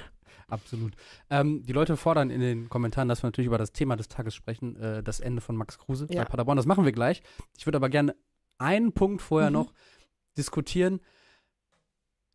[0.50, 0.94] Absolut.
[1.30, 4.34] Ähm, die Leute fordern in den Kommentaren, dass wir natürlich über das Thema des Tages
[4.36, 6.24] sprechen, äh, das Ende von Max Kruse Ja.
[6.24, 6.56] bei Paderborn.
[6.58, 7.22] Das machen wir gleich.
[7.58, 8.16] Ich würde aber gerne
[8.60, 9.54] einen Punkt vorher Mhm.
[9.56, 9.74] noch
[10.38, 11.00] diskutieren.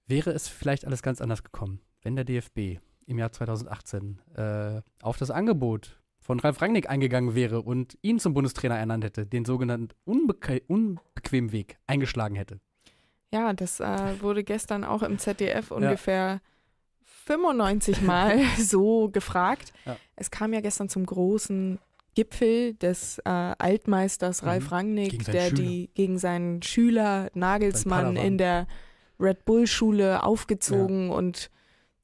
[0.07, 5.17] Wäre es vielleicht alles ganz anders gekommen, wenn der DFB im Jahr 2018 äh, auf
[5.17, 9.89] das Angebot von Ralf Rangnick eingegangen wäre und ihn zum Bundestrainer ernannt hätte, den sogenannten
[10.05, 12.61] unbeke unbequemen Weg eingeschlagen hätte?
[13.33, 16.41] Ja, das äh, wurde gestern auch im ZDF ungefähr
[17.25, 19.73] 95 Mal so gefragt.
[19.85, 19.97] Ja.
[20.17, 21.79] Es kam ja gestern zum großen
[22.15, 24.49] Gipfel des äh, Altmeisters Mhm.
[24.49, 25.63] Ralf Rangnick, Gegen seinen der Schüler.
[25.63, 28.67] die gegen seinen Schüler Nagelsmann in der
[29.19, 31.51] Red Bull Schule aufgezogen und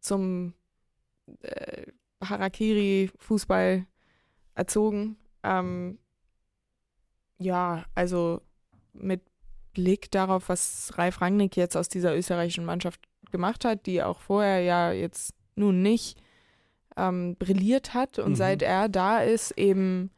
[0.00, 0.54] zum
[1.42, 1.86] äh,
[2.24, 3.86] Harakiri Fußball
[4.54, 5.16] erzogen.
[5.42, 5.98] Ähm,
[7.38, 8.40] ja, also
[8.92, 9.22] mit
[9.74, 14.60] Blick darauf, was Ralf Rangnick jetzt aus dieser österreichischen Mannschaft gemacht hat, die auch vorher
[14.60, 16.20] ja jetzt nun nicht
[16.98, 18.36] ähm, brilliert hat und Mhm.
[18.36, 20.10] seit er da ist, eben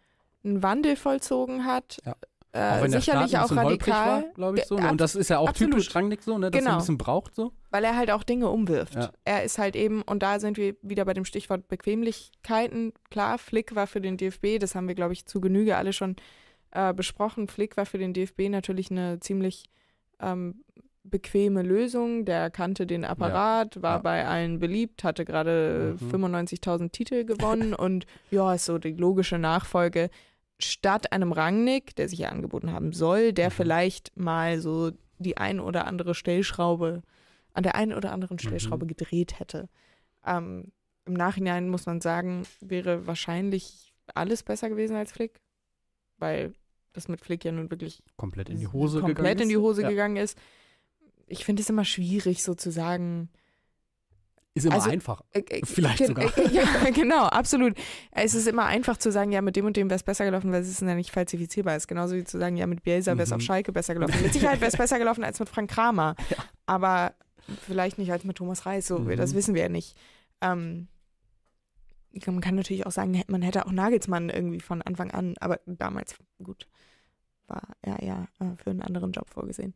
[0.42, 1.98] einen Wandel vollzogen hat.
[2.04, 2.16] Ja.
[2.52, 4.76] Äh, auch wenn der sicherlich auch radikal, glaube ich so.
[4.76, 4.90] Ne?
[4.90, 5.74] Und das ist ja auch absolut.
[5.74, 6.50] typisch Rangnick so, ne?
[6.50, 6.72] dass er Genau.
[6.76, 7.52] ein bisschen braucht so.
[7.70, 8.96] weil er halt auch Dinge umwirft.
[8.96, 9.12] Ja.
[9.24, 12.92] Er ist halt eben, und da sind wir wieder bei dem Stichwort Bequemlichkeiten.
[13.10, 16.16] Klar, Flick war für den DFB, das haben wir, glaube ich, zu Genüge alle schon
[16.72, 17.46] äh, besprochen.
[17.46, 19.64] Flick war für den DFB natürlich eine ziemlich
[20.20, 20.64] ähm,
[21.02, 22.24] bequeme Lösung.
[22.24, 24.02] Der kannte den Apparat, war Ja.
[24.02, 26.10] bei allen beliebt, hatte gerade Mhm.
[26.10, 30.10] 95.000 Titel gewonnen und ja, ist so die logische Nachfolge.
[30.58, 33.52] Statt einem Rangnick, der sich ja angeboten haben soll, der Mhm.
[33.52, 37.02] vielleicht mal so die ein oder andere Stellschraube,
[37.54, 38.88] an der einen oder anderen Stellschraube Mhm.
[38.88, 39.68] gedreht hätte.
[40.24, 40.72] Ähm,
[41.06, 45.40] Im Nachhinein muss man sagen, wäre wahrscheinlich alles besser gewesen als Flick,
[46.18, 46.52] weil
[46.92, 49.56] das mit Flick ja nun wirklich Komplett in die Hose komplett gegangen in die.
[49.56, 49.88] Hose ja.
[49.88, 50.38] gegangen ist.
[51.30, 53.28] Ich finde es immer schwierig, so zu sagen.
[54.52, 55.22] Ist immer Also, einfach.
[55.32, 56.36] Äh, äh, Vielleicht sogar.
[56.36, 57.74] äh, ja, genau, absolut.
[58.10, 60.50] Es ist immer einfach zu sagen, ja, mit dem und dem wäre es besser gelaufen,
[60.50, 61.86] weil es ist ja nicht falsifizierbar ist.
[61.86, 63.36] Genauso wie zu sagen, ja, mit Bielsa wäre es Mhm.
[63.36, 64.20] auf Schalke besser gelaufen.
[64.22, 66.16] Mit Sicherheit wäre es besser gelaufen als mit Frank Kramer.
[66.66, 67.14] Aber
[67.66, 69.16] vielleicht nicht als mit Thomas Reis, so, Mhm.
[69.16, 69.96] das wissen wir ja nicht.
[70.40, 70.88] Ähm,
[72.26, 76.16] man kann natürlich auch sagen, man hätte auch Nagelsmann irgendwie von Anfang an, aber damals,
[76.42, 76.66] gut,
[77.46, 79.74] war er ja äh, für einen anderen Job vorgesehen.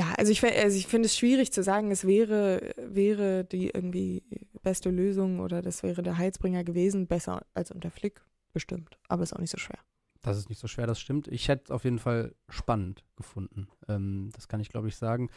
[0.00, 0.14] Ja.
[0.16, 4.22] Also ich, also ich finde es schwierig zu sagen, es wäre, wäre die irgendwie
[4.62, 8.22] beste Lösung oder das wäre der Heizbringer gewesen, besser als unter Flick,
[8.54, 8.98] bestimmt.
[9.08, 9.78] Aber ist auch nicht so schwer.
[10.22, 11.28] Das ist nicht so schwer, das stimmt.
[11.28, 13.68] Ich hätte es auf jeden Fall spannend gefunden.
[13.88, 15.28] Ähm, das kann ich, glaube ich, sagen.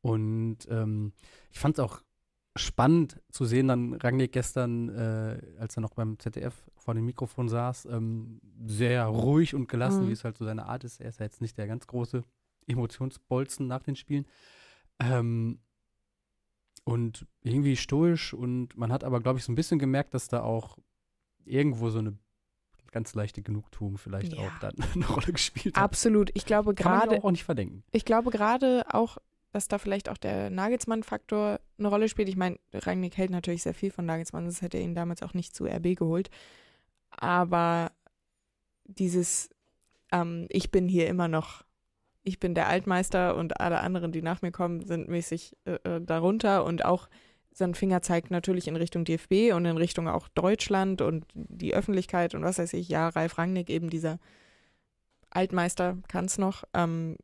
[0.00, 1.12] Und ähm,
[1.52, 2.02] ich fand es auch
[2.56, 7.48] spannend zu sehen, dann Rangnick gestern, äh, als er noch beim ZDF vor dem Mikrofon
[7.48, 10.08] saß, ähm, sehr ruhig und gelassen, mhm.
[10.08, 11.00] wie es halt so seine Art ist.
[11.00, 12.24] Er ist ja jetzt nicht der ganz große
[12.68, 14.26] Emotionsbolzen nach den Spielen.
[15.00, 15.60] Ähm,
[16.84, 20.42] und irgendwie stoisch und man hat aber, glaube ich, so ein bisschen gemerkt, dass da
[20.42, 20.78] auch
[21.44, 22.16] irgendwo so eine
[22.90, 24.40] ganz leichte Genugtuung vielleicht ja.
[24.40, 25.82] auch dann eine Rolle gespielt hat.
[25.82, 26.30] Absolut.
[26.34, 27.84] Ich glaube gerade auch nicht verdenken.
[27.92, 29.18] Ich glaube gerade auch,
[29.52, 32.28] dass da vielleicht auch der Nagelsmann-Faktor eine Rolle spielt.
[32.28, 35.34] Ich meine, Rangnick hält natürlich sehr viel von Nagelsmann, das hätte er ihn damals auch
[35.34, 36.30] nicht zu RB geholt.
[37.10, 37.92] Aber
[38.84, 39.50] dieses,
[40.12, 41.64] ähm, ich bin hier immer noch,
[42.28, 46.00] ich bin der Altmeister und alle anderen, die nach mir kommen, sind mäßig äh, äh
[46.00, 47.08] darunter und auch
[47.50, 52.34] sein Finger zeigt natürlich in Richtung DFB und in Richtung auch Deutschland und die Öffentlichkeit
[52.34, 52.88] und was weiß ich.
[52.88, 54.20] Ja, Ralf Rangnick, eben dieser
[55.30, 56.64] Altmeister, kann es noch.
[56.72, 57.16] Ähm,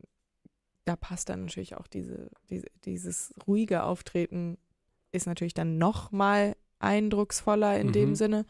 [0.85, 4.59] da passt dann natürlich auch diese, diese, dieses ruhige Auftreten,
[5.13, 7.93] ist natürlich dann noch mal eindrucksvoller in mhm.
[7.93, 8.45] dem Sinne,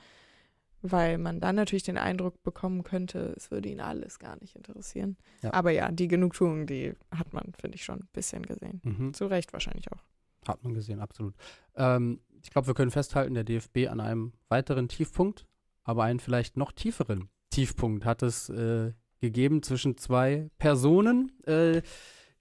[0.86, 5.16] weil man dann natürlich den Eindruck bekommen könnte, es würde ihn alles gar nicht interessieren.
[5.42, 5.54] Ja.
[5.54, 8.82] Aber ja, die Genugtuung, die hat man, finde ich, schon ein bisschen gesehen.
[8.84, 9.14] Mhm.
[9.14, 10.02] Zu Recht wahrscheinlich auch.
[10.46, 11.34] Hat man gesehen, absolut.
[11.74, 15.46] Ähm, ich glaube, wir können festhalten, der DFB an einem weiteren Tiefpunkt,
[15.84, 21.80] aber einen vielleicht noch tieferen Tiefpunkt hat es äh, gegeben zwischen zwei Personen, äh,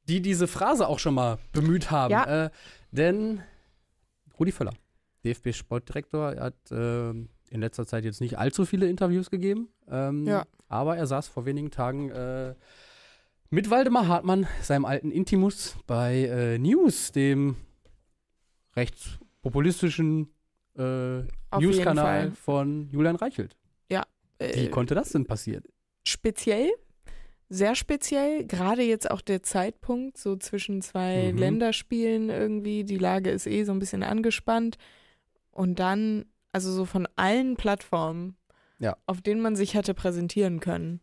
[0.09, 2.11] die diese Phrase auch schon mal bemüht haben.
[2.11, 2.45] Ja.
[2.45, 2.49] Äh,
[2.91, 3.41] denn
[4.37, 4.73] Rudi Völler,
[5.23, 7.13] DFB-Sportdirektor, hat äh,
[7.53, 10.43] in letzter Zeit jetzt nicht allzu viele Interviews gegeben, ähm, ja.
[10.67, 12.55] aber er saß vor wenigen Tagen äh,
[13.49, 17.55] mit Waldemar Hartmann, seinem alten Intimus, bei äh, News, dem
[18.75, 20.33] rechtspopulistischen
[20.75, 21.19] äh,
[21.59, 23.55] News-Kanal von Julian Reichelt.
[23.89, 24.03] Ja.
[24.39, 25.63] Wie äh, konnte das denn passieren?
[26.03, 26.71] Speziell,
[27.49, 31.37] sehr speziell, gerade jetzt auch der Zeitpunkt, so zwischen zwei mhm.
[31.37, 34.77] Länderspielen irgendwie, die Lage ist eh so ein bisschen angespannt.
[35.51, 38.37] Und dann, also so von allen Plattformen,
[38.79, 38.95] ja.
[39.05, 41.01] auf denen man sich hätte präsentieren können,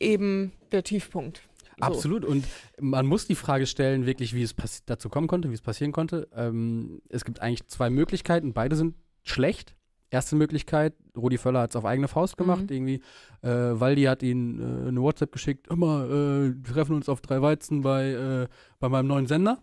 [0.00, 1.42] eben der Tiefpunkt.
[1.78, 1.86] So.
[1.86, 2.24] Absolut.
[2.24, 2.44] Und
[2.80, 4.54] man muss die Frage stellen, wirklich, wie es
[4.86, 6.28] dazu kommen konnte, wie es passieren konnte.
[6.34, 8.52] Ähm, es gibt eigentlich zwei Möglichkeiten.
[8.52, 9.74] Beide sind schlecht.
[10.10, 12.68] Erste Möglichkeit, Rudi Völler hat es auf eigene Faust gemacht.
[12.68, 12.76] Mhm.
[12.76, 13.02] Irgendwie,
[13.40, 17.40] äh, Waldi hat ihn äh, eine WhatsApp geschickt, immer, äh, wir treffen uns auf drei
[17.40, 19.62] Weizen bei, äh, bei meinem neuen Sender.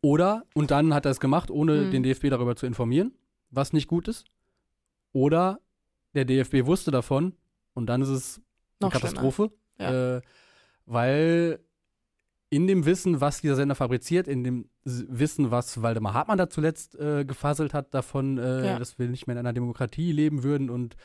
[0.00, 1.90] Oder, und dann hat er es gemacht, ohne mhm.
[1.90, 3.14] den DFB darüber zu informieren,
[3.50, 4.26] was nicht gut ist.
[5.12, 5.60] Oder
[6.14, 7.34] der DFB wusste davon
[7.74, 8.36] und dann ist es
[8.80, 9.50] eine Noch Katastrophe.
[9.78, 10.16] Ja.
[10.16, 10.22] Äh,
[10.86, 11.60] weil
[12.48, 16.94] in dem Wissen, was dieser Sender fabriziert, in dem Wissen, was Waldemar Hartmann da zuletzt
[16.98, 18.78] äh, gefaselt hat, davon, äh, ja.
[18.78, 20.96] dass wir nicht mehr in einer Demokratie leben würden und,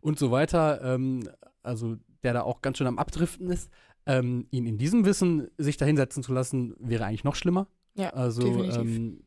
[0.00, 1.28] und so weiter, ähm,
[1.62, 3.70] also der da auch ganz schön am Abdriften ist,
[4.08, 7.68] ähm, ihn in diesem Wissen sich da hinsetzen zu lassen, wäre eigentlich noch schlimmer.
[7.94, 9.22] Ja, also ähm,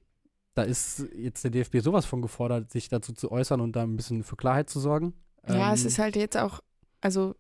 [0.56, 3.96] da ist jetzt der DFB sowas von gefordert, sich dazu zu äußern und da ein
[3.96, 5.13] bisschen für Klarheit zu sorgen.
[5.48, 6.62] Ja, es ähm, ist halt jetzt auch,
[7.00, 7.36] also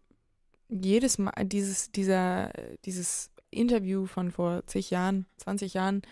[0.69, 2.51] jedes Mal dieses, dieser,
[2.85, 6.03] dieses Interview von vor zig Jahren, 20 Jahren,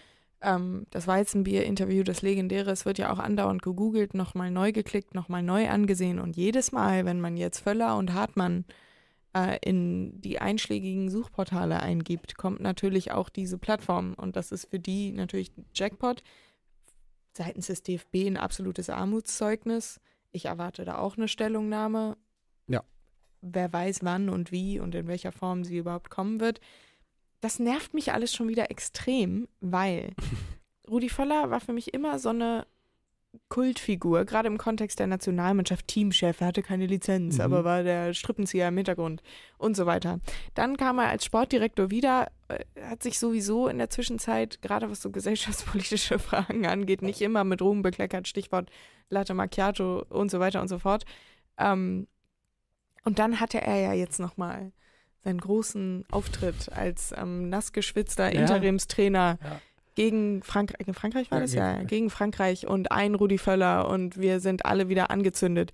[0.41, 5.43] ähm, das Weizenbier-Interview, das legendäre, es wird ja auch andauernd gegoogelt, nochmal neu geklickt, nochmal
[5.43, 6.19] neu angesehen.
[6.19, 8.65] Und jedes Mal, wenn man jetzt Völler und Hartmann
[9.35, 14.13] äh, in die einschlägigen Suchportale eingibt, kommt natürlich auch diese Plattform.
[14.15, 16.23] Und das ist für die natürlich Jackpot.
[17.33, 19.99] Seitens des DFB ein absolutes Armutszeugnis.
[20.31, 22.17] Ich erwarte da auch eine Stellungnahme.
[22.67, 22.83] Ja
[23.41, 26.59] wer weiß wann und wie und in welcher Form sie überhaupt kommen wird.
[27.41, 30.13] Das nervt mich alles schon wieder extrem, weil
[30.89, 32.65] Rudi Völler war für mich immer so eine
[33.47, 37.43] Kultfigur, gerade im Kontext der Nationalmannschaft, Teamchef, er hatte keine Lizenz, mhm.
[37.43, 39.21] aber war der Strippenzieher im Hintergrund
[39.57, 40.19] und so weiter.
[40.55, 45.01] Dann kam er als Sportdirektor wieder, äh, hat sich sowieso in der Zwischenzeit, gerade was
[45.01, 48.69] so gesellschaftspolitische Fragen angeht, nicht immer mit Ruhm bekleckert, Stichwort
[49.09, 51.05] Latte Macchiato und so weiter und so fort.
[51.57, 52.07] Ähm,
[53.03, 54.71] und dann hatte er ja jetzt nochmal
[55.23, 58.41] seinen großen Auftritt als ähm, nassgeschwitzter ja.
[58.41, 59.61] Interimstrainer ja.
[59.99, 60.77] Gegen Frankreich.
[60.77, 61.87] Gegen Frankreich war ja, das ja, Frankreich.
[61.87, 65.73] gegen Frankreich und ein Rudi Völler und wir sind alle wieder angezündet.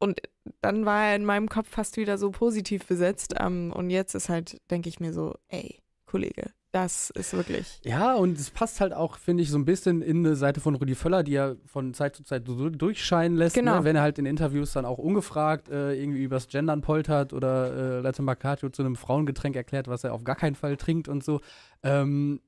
[0.00, 0.20] Und
[0.60, 3.34] dann war er in meinem Kopf fast wieder so positiv besetzt.
[3.38, 7.80] Ähm, und jetzt ist halt, denke ich mir so, ey, Kollege, Das ist wirklich.
[7.84, 10.74] Ja, und es passt halt auch, finde ich, so ein bisschen in eine Seite von
[10.74, 13.54] Rudi Völler, die er von Zeit zu Zeit so durchscheinen lässt.
[13.54, 13.78] Genau.
[13.78, 13.84] Ne?
[13.84, 18.00] Wenn er halt in Interviews dann auch ungefragt äh, irgendwie übers Gendern poltert oder äh,
[18.00, 21.40] Latte Macchiato zu einem Frauengetränk erklärt, was er auf gar keinen Fall trinkt und so.
[21.84, 22.40] Ähm,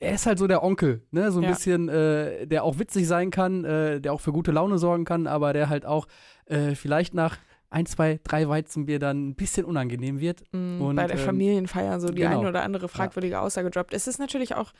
[0.00, 1.30] er ist halt so der Onkel, ne?
[1.30, 1.50] So ein Ja.
[1.50, 5.26] bisschen, äh, der auch witzig sein kann, äh, der auch für gute Laune sorgen kann,
[5.26, 6.06] aber der halt auch
[6.46, 7.36] äh, vielleicht nach
[7.68, 10.42] ein, zwei, drei Weizenbier dann ein bisschen unangenehm wird.
[10.52, 12.40] Mm, Und, bei der ähm, Familienfeier so die genau.
[12.40, 13.94] eine oder andere fragwürdige Aussage droppt.
[13.94, 14.72] Es ist natürlich auch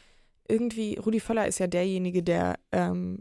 [0.48, 3.20] irgendwie, Rudi Völler ist ja derjenige, der, ähm,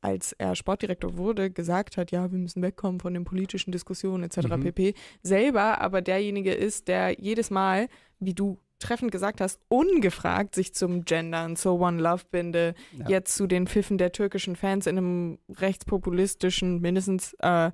[0.00, 4.48] als er Sportdirektor wurde, gesagt hat, ja, wir müssen wegkommen von den politischen Diskussionen etc.
[4.56, 4.60] Mhm.
[4.60, 4.94] pp.
[5.22, 7.88] Selber aber derjenige ist, der jedes Mal,
[8.20, 13.08] wie du treffend gesagt hast, ungefragt sich zum Gendern, zur One Love Binde, Ja.
[13.08, 17.70] jetzt zu den Pfiffen der türkischen Fans in einem rechtspopulistischen, mindestens äh,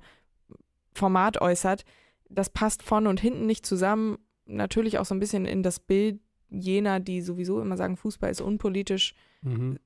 [0.93, 1.83] Format äußert.
[2.29, 4.17] Das passt vorne und hinten nicht zusammen.
[4.45, 8.41] Natürlich auch so ein bisschen in das Bild jener, die sowieso immer sagen, Fußball ist
[8.41, 9.79] unpolitisch, Mhm.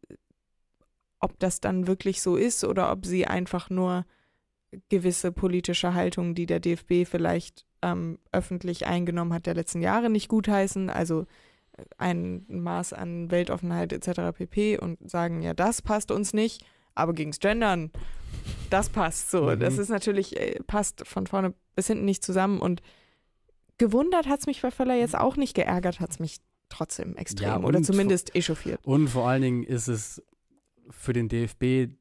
[1.20, 4.06] ob das dann wirklich so ist oder ob sie einfach nur
[4.90, 10.28] gewisse politische Haltungen, die der DFB vielleicht ähm, öffentlich eingenommen hat, der letzten Jahre nicht
[10.28, 10.90] gutheißen.
[10.90, 11.26] Also
[11.74, 14.38] äh, ein Maß an Weltoffenheit etc.
[14.38, 14.78] pp.
[14.80, 17.92] und sagen, ja, das passt uns nicht, aber gegens Gendern,
[18.70, 19.44] das passt so.
[19.44, 19.60] Mhm.
[19.60, 22.82] Das ist natürlich, äh, passt von vorne bis hinten nicht zusammen und
[23.78, 26.38] gewundert hat es mich bei Völler jetzt auch nicht, geärgert hat es mich
[26.70, 28.80] trotzdem extrem Ja, oder zumindest echauffiert.
[28.84, 30.22] Und vor allen Dingen ist es
[30.90, 31.94] für den DFB,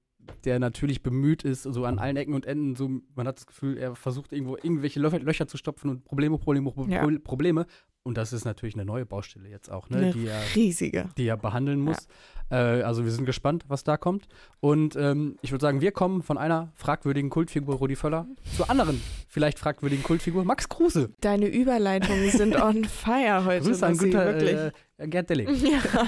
[0.44, 3.76] der natürlich bemüht ist, so an allen Ecken und Enden, so, man hat das Gefühl,
[3.78, 7.06] er versucht irgendwo irgendwelche Lö Löcher zu stopfen und Probleme, Probleme, Pro Ja.
[7.22, 7.66] Probleme.
[8.02, 11.08] Und das ist natürlich eine neue Baustelle jetzt auch, ne, Eine die er riesige.
[11.18, 12.06] die er behandeln muss.
[12.50, 14.28] Äh, also wir sind gespannt, was da kommt.
[14.60, 19.00] Und ähm, ich würde sagen, wir kommen von einer fragwürdigen Kultfigur Rudi Völler zur anderen
[19.26, 21.10] vielleicht fragwürdigen Kultfigur Max Kruse.
[21.20, 23.64] Deine Überleitungen sind on fire heute.
[23.66, 24.72] Grüße an Günther wirklich.
[24.98, 25.48] äh, Gerd Delling.
[25.64, 26.06] Ja.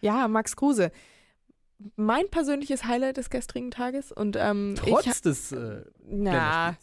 [0.00, 0.90] ja, Max Kruse.
[1.96, 6.76] Mein persönliches Highlight des gestrigen Tages und ähm, ich, Trotz des äh, na,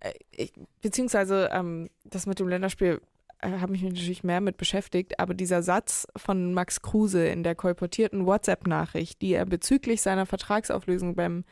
[0.00, 3.00] äh, ich, beziehungsweise ähm, das mit dem Länderspiel
[3.40, 7.42] äh, habe ich mich natürlich mehr mit beschäftigt, aber dieser Satz von Max Kruse in
[7.42, 11.44] der kolportierten WhatsApp-Nachricht, die er bezüglich seiner Vertragsauflösung beim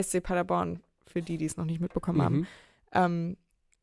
[0.00, 2.46] SC Paderborn, für die, die es noch nicht mitbekommen haben, mhm.
[2.92, 3.36] ähm,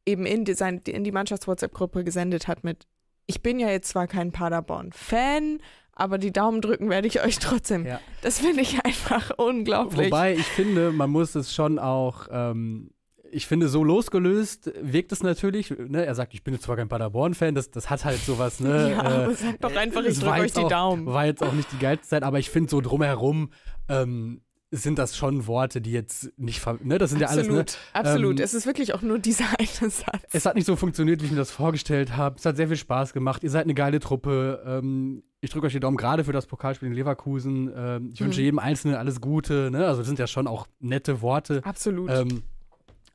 [0.05, 2.87] eben in die, sein, in die Mannschafts-WhatsApp-Gruppe gesendet hat mit
[3.27, 5.59] Ich bin ja jetzt zwar kein Paderborn-Fan,
[5.93, 7.85] aber die Daumen drücken werde ich euch trotzdem.
[7.85, 7.99] Ja.
[8.21, 10.07] Das finde ich einfach unglaublich.
[10.07, 12.91] Wobei ich finde, man muss es schon auch, ähm,
[13.31, 15.69] ich finde, so losgelöst wirkt es natürlich.
[15.69, 16.05] Ne?
[16.05, 18.91] Er sagt, ich bin jetzt zwar kein Paderborn-Fan, das, das hat halt sowas, ne?
[18.97, 21.05] ja, aber sag doch einfach, ich drücke euch die auch, Daumen.
[21.05, 23.51] War jetzt auch nicht die geilste Zeit, aber ich finde so drumherum
[23.87, 24.41] ähm,
[24.73, 26.97] sind das schon Worte, die jetzt nicht, ne?
[26.97, 27.59] Das sind ja alles, ne?
[27.59, 28.39] absolut, absolut.
[28.39, 30.23] Ähm, es ist wirklich auch nur dieser eine Satz.
[30.31, 32.37] Es hat nicht so funktioniert, wie ich mir das vorgestellt habe.
[32.37, 33.43] Es hat sehr viel Spaß gemacht.
[33.43, 34.63] Ihr seid eine geile Truppe.
[34.65, 37.69] Ähm, ich drücke euch die Daumen gerade für das Pokalspiel in Leverkusen.
[37.75, 38.25] Ähm, ich Mhm.
[38.25, 39.69] wünsche jedem Einzelnen alles Gute.
[39.71, 39.85] Ne?
[39.85, 41.61] Also das sind ja schon auch nette Worte.
[41.65, 42.09] Absolut.
[42.09, 42.43] Ähm,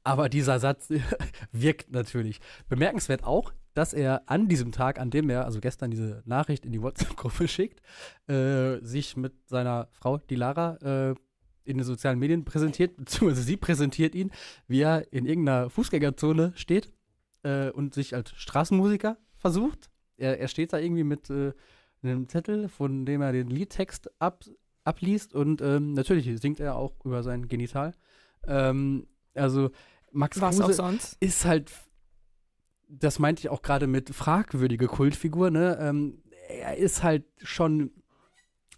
[0.05, 0.89] aber dieser Satz
[1.53, 2.41] wirkt natürlich.
[2.69, 6.73] Bemerkenswert auch, dass er an diesem Tag, an dem er, also gestern diese Nachricht in
[6.73, 7.81] die WhatsApp-Gruppe schickt,
[8.29, 10.77] äh, sich mit seiner Frau, die Lara,
[11.11, 11.15] äh,
[11.67, 14.31] in den sozialen Medien präsentiert, beziehungsweise sie präsentiert ihn,
[14.69, 16.93] wie er in irgendeiner Fußgängerzone steht
[17.43, 19.91] äh, und sich als Straßenmusiker versucht.
[20.17, 21.53] Er, er steht da irgendwie mit äh,
[22.03, 24.45] einem Zettel, von dem er den Liedtext ab,
[24.85, 27.93] abliest und ähm, natürlich singt er auch über sein Genital.
[28.47, 29.71] Ähm, also
[30.13, 31.17] Max Was auch Kruse sonst.
[31.21, 31.73] ist halt,
[32.89, 35.77] das meinte ich auch gerade mit fragwürdige Kultfigur, ne?
[35.81, 37.91] Ähm, er ist halt schon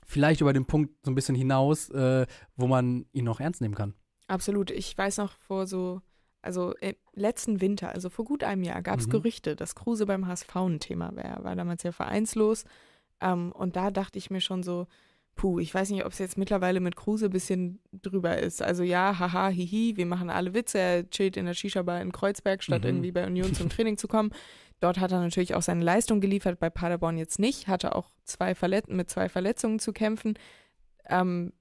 [0.09, 3.75] vielleicht über den Punkt so ein bisschen hinaus, äh, wo man ihn noch ernst nehmen
[3.75, 3.95] kann.
[4.27, 4.71] Absolut.
[4.71, 6.01] Ich weiß noch vor so,
[6.43, 9.11] also im letzten Winter, also vor gut einem Jahr, gab es Mhm.
[9.13, 11.29] Gerüchte, dass Kruse beim HSV ein Thema wäre.
[11.39, 12.65] Er war damals ja vereinslos.
[13.21, 14.87] Ähm, und da dachte ich mir schon so,
[15.35, 18.61] puh, ich weiß nicht, ob es jetzt mittlerweile mit Kruse ein bisschen drüber ist.
[18.63, 20.79] Also ja, haha, hihi, wir machen alle Witze.
[20.79, 22.89] Er chillt in der Shisha-Bar in Kreuzberg, statt Mhm.
[22.89, 24.31] irgendwie bei Union zum Training zu kommen.
[24.81, 27.67] Dort hat er natürlich auch seine Leistung geliefert, bei Paderborn jetzt nicht.
[27.69, 30.35] Hatte auch zwei Verlet mit zwei Verletzungen zu kämpfen.
[31.09, 31.53] Ähm,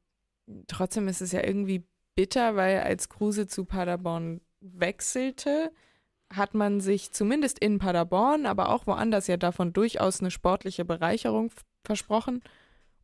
[0.67, 1.84] trotzdem ist es ja irgendwie
[2.15, 5.71] bitter, weil als Kruse zu Paderborn wechselte,
[6.34, 11.51] hat man sich zumindest in Paderborn, aber auch woanders ja davon durchaus eine sportliche Bereicherung
[11.86, 12.41] versprochen.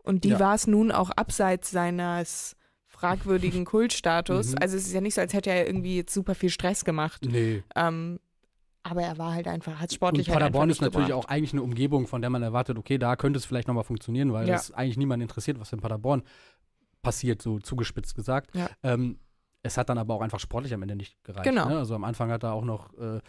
[0.03, 0.39] Und die Ja.
[0.39, 2.55] war es nun auch abseits seines
[2.87, 4.51] fragwürdigen Kultstatus.
[4.51, 4.57] Mhm.
[4.61, 7.21] Also es ist ja nicht so, als hätte er irgendwie jetzt super viel Stress gemacht.
[7.25, 7.63] Nee.
[7.75, 8.19] Ähm,
[8.83, 11.25] aber er war halt einfach, hat Und sportlich halt Paderborn einfach ist natürlich gebracht.
[11.25, 14.33] auch eigentlich eine Umgebung, von der man erwartet, okay, da könnte es vielleicht nochmal funktionieren,
[14.33, 14.53] weil Ja.
[14.53, 16.23] das eigentlich niemand interessiert, was in Paderborn
[17.01, 18.55] passiert, so zugespitzt gesagt.
[18.55, 18.69] Ja.
[18.83, 19.19] Ähm,
[19.61, 21.45] es hat dann aber auch einfach sportlich am Ende nicht gereicht.
[21.45, 21.67] Genau.
[21.69, 21.77] Ne?
[21.77, 23.19] Also am Anfang hat er auch noch, äh,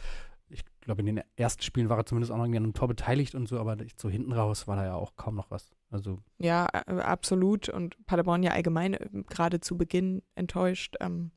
[0.49, 2.89] ich glaube, in den ersten Spielen war er zumindest auch noch irgendwie an einem Tor
[2.89, 5.71] beteiligt und so, aber so hinten raus war da ja auch kaum noch was.
[5.91, 7.69] Also Ja, absolut.
[7.69, 10.97] Und Paderborn ja allgemein äh, gerade zu Beginn enttäuscht.
[11.01, 11.31] Ähm,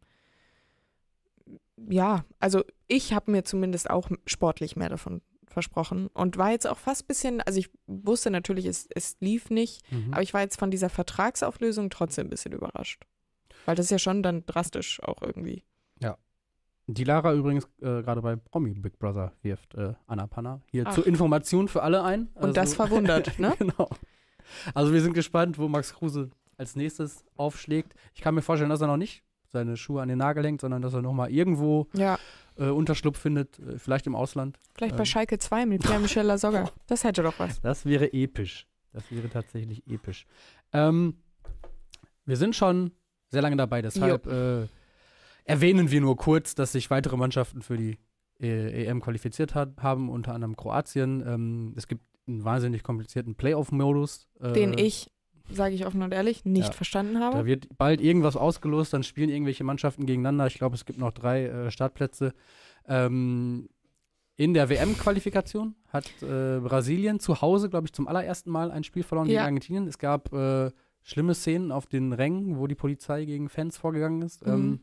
[1.77, 6.77] ja, also ich habe mir zumindest auch sportlich mehr davon versprochen und war jetzt auch
[6.77, 10.13] fast ein bisschen, also ich wusste natürlich, es, es lief nicht, mhm.
[10.13, 13.03] aber ich war jetzt von dieser Vertragsauflösung trotzdem ein bisschen überrascht.
[13.65, 15.63] Weil das ist ja schon dann drastisch auch irgendwie.
[16.87, 20.93] die Lara übrigens äh, gerade bei Promi Big Brother wirft äh, Anna Panna hier Ach.
[20.93, 22.29] zur Information für alle ein.
[22.35, 23.53] Und das verwundert, ne?
[23.59, 23.89] genau.
[24.73, 27.93] Also wir sind gespannt, wo Max Kruse als nächstes aufschlägt.
[28.13, 30.81] Ich kann mir vorstellen, dass er noch nicht seine Schuhe an den Nagel hängt, sondern
[30.81, 32.17] dass er nochmal irgendwo Ja,
[32.57, 34.59] äh, Unterschlupf findet, äh, vielleicht im Ausland.
[34.75, 35.05] vielleicht bei Ähm.
[35.05, 36.69] Schalke 2 mit Pierre-Michel Lasogga.
[36.87, 37.61] Das hätte doch was.
[37.61, 38.67] Das wäre episch.
[38.93, 40.25] Das wäre tatsächlich episch.
[40.73, 41.17] Ähm,
[42.25, 42.91] wir sind schon
[43.29, 44.67] sehr lange dabei, deshalb äh,
[45.43, 47.97] erwähnen wir nur kurz, dass sich weitere Mannschaften für die
[48.39, 51.23] äh, EM qualifiziert hat, haben, unter anderem Kroatien.
[51.27, 54.27] Ähm, es gibt einen wahnsinnig komplizierten Playoff-Modus.
[54.41, 55.09] Äh, Den ich,
[55.49, 56.71] sage ich offen und ehrlich, nicht Ja.
[56.71, 57.37] verstanden habe.
[57.37, 60.47] Da wird bald irgendwas ausgelost, dann spielen irgendwelche Mannschaften gegeneinander.
[60.47, 62.33] Ich glaube, es gibt noch drei äh, Startplätze.
[62.87, 63.69] Ähm,
[64.35, 69.03] in der WM-Qualifikation hat äh, Brasilien zu Hause, glaube ich, zum allerersten Mal ein Spiel
[69.03, 69.33] verloren Ja.
[69.33, 69.87] gegen Argentinien.
[69.87, 70.71] Es gab äh,
[71.01, 74.45] schlimme Szenen auf den Rängen, wo die Polizei gegen Fans vorgegangen ist.
[74.45, 74.53] Mhm.
[74.53, 74.79] Ähm,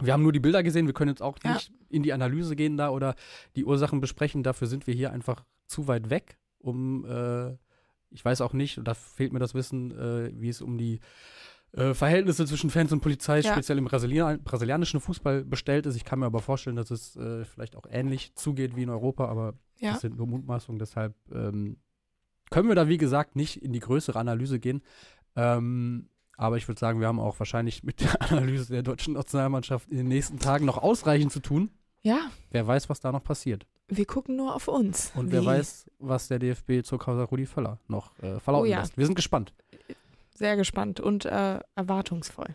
[0.00, 1.52] wir haben nur die Bilder gesehen, wir können jetzt auch Ja.
[1.54, 3.14] nicht in die Analyse gehen da oder
[3.54, 4.42] die Ursachen besprechen.
[4.42, 7.56] Dafür sind wir hier einfach zu weit weg, um, äh,
[8.10, 11.00] ich weiß auch nicht, und da fehlt mir das Wissen, äh, wie es um die
[11.72, 13.52] äh, Verhältnisse zwischen Fans und Polizei, Ja.
[13.52, 15.94] speziell im Brasilian brasilianischen Fußball bestellt ist.
[15.96, 19.26] Ich kann mir aber vorstellen, dass es äh, vielleicht auch ähnlich zugeht wie in Europa,
[19.28, 19.92] aber Ja.
[19.92, 20.78] das sind nur Mutmaßungen.
[20.80, 21.76] Deshalb ähm,
[22.50, 24.82] können wir da, wie gesagt, nicht in die größere Analyse gehen.
[25.36, 29.88] Ähm, aber ich würde sagen, wir haben auch wahrscheinlich mit der Analyse der deutschen Nationalmannschaft
[29.90, 31.70] in den nächsten Tagen noch ausreichend zu tun.
[32.02, 33.66] Ja, Wer weiß, was da noch passiert.
[33.88, 35.12] wir gucken nur auf uns.
[35.14, 35.32] Und Wie?
[35.32, 38.80] wer weiß, was der DFB zur Causa Rudi Völler noch äh, verlauten Oh ja.
[38.80, 38.96] lässt.
[38.96, 39.52] Wir sind gespannt.
[40.34, 42.54] Sehr gespannt und äh, erwartungsvoll.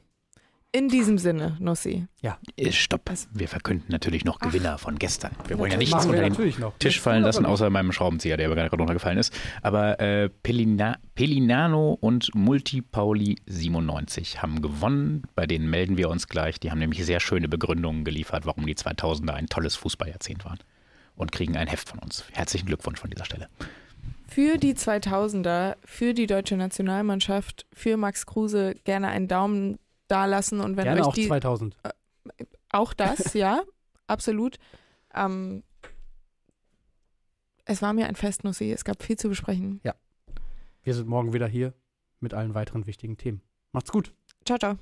[0.76, 2.06] In diesem Sinne, Nussi.
[2.22, 3.10] Äh, Stopp.
[3.32, 4.48] Wir verkünden natürlich noch Ach.
[4.48, 5.32] Gewinner von gestern.
[5.48, 6.36] Wir wollen ja nichts unter den.
[6.80, 9.34] Tisch fallen lassen, außer meinem Schraubenzieher, der aber gerade runtergefallen ist.
[9.62, 15.24] Aber äh, Pelina, Pelinano und Multipauli 97 haben gewonnen.
[15.34, 16.60] Bei denen melden wir uns gleich.
[16.60, 20.60] Die haben nämlich sehr schöne Begründungen geliefert, warum die 2000er ein tolles Fußballjahrzehnt waren.
[21.16, 22.26] Und kriegen ein Heft von uns.
[22.34, 23.48] Herzlichen Glückwunsch von dieser Stelle.
[24.28, 29.78] Für die 2000er, für die deutsche Nationalmannschaft, für Max Kruse gerne einen Daumen
[30.08, 31.78] dalassen und wenn Gerne euch auch die 2000.
[32.72, 33.64] auch das, ja,
[34.08, 34.58] absolut.
[35.14, 35.64] Ähm,
[37.66, 38.72] es war mir ein Fest, Nussi.
[38.72, 39.82] Es gab viel zu besprechen.
[40.84, 41.74] Wir sind morgen wieder hier
[42.20, 43.42] mit allen weiteren wichtigen Themen.
[43.72, 44.14] Macht's gut.
[44.46, 44.78] Ciao, ciao.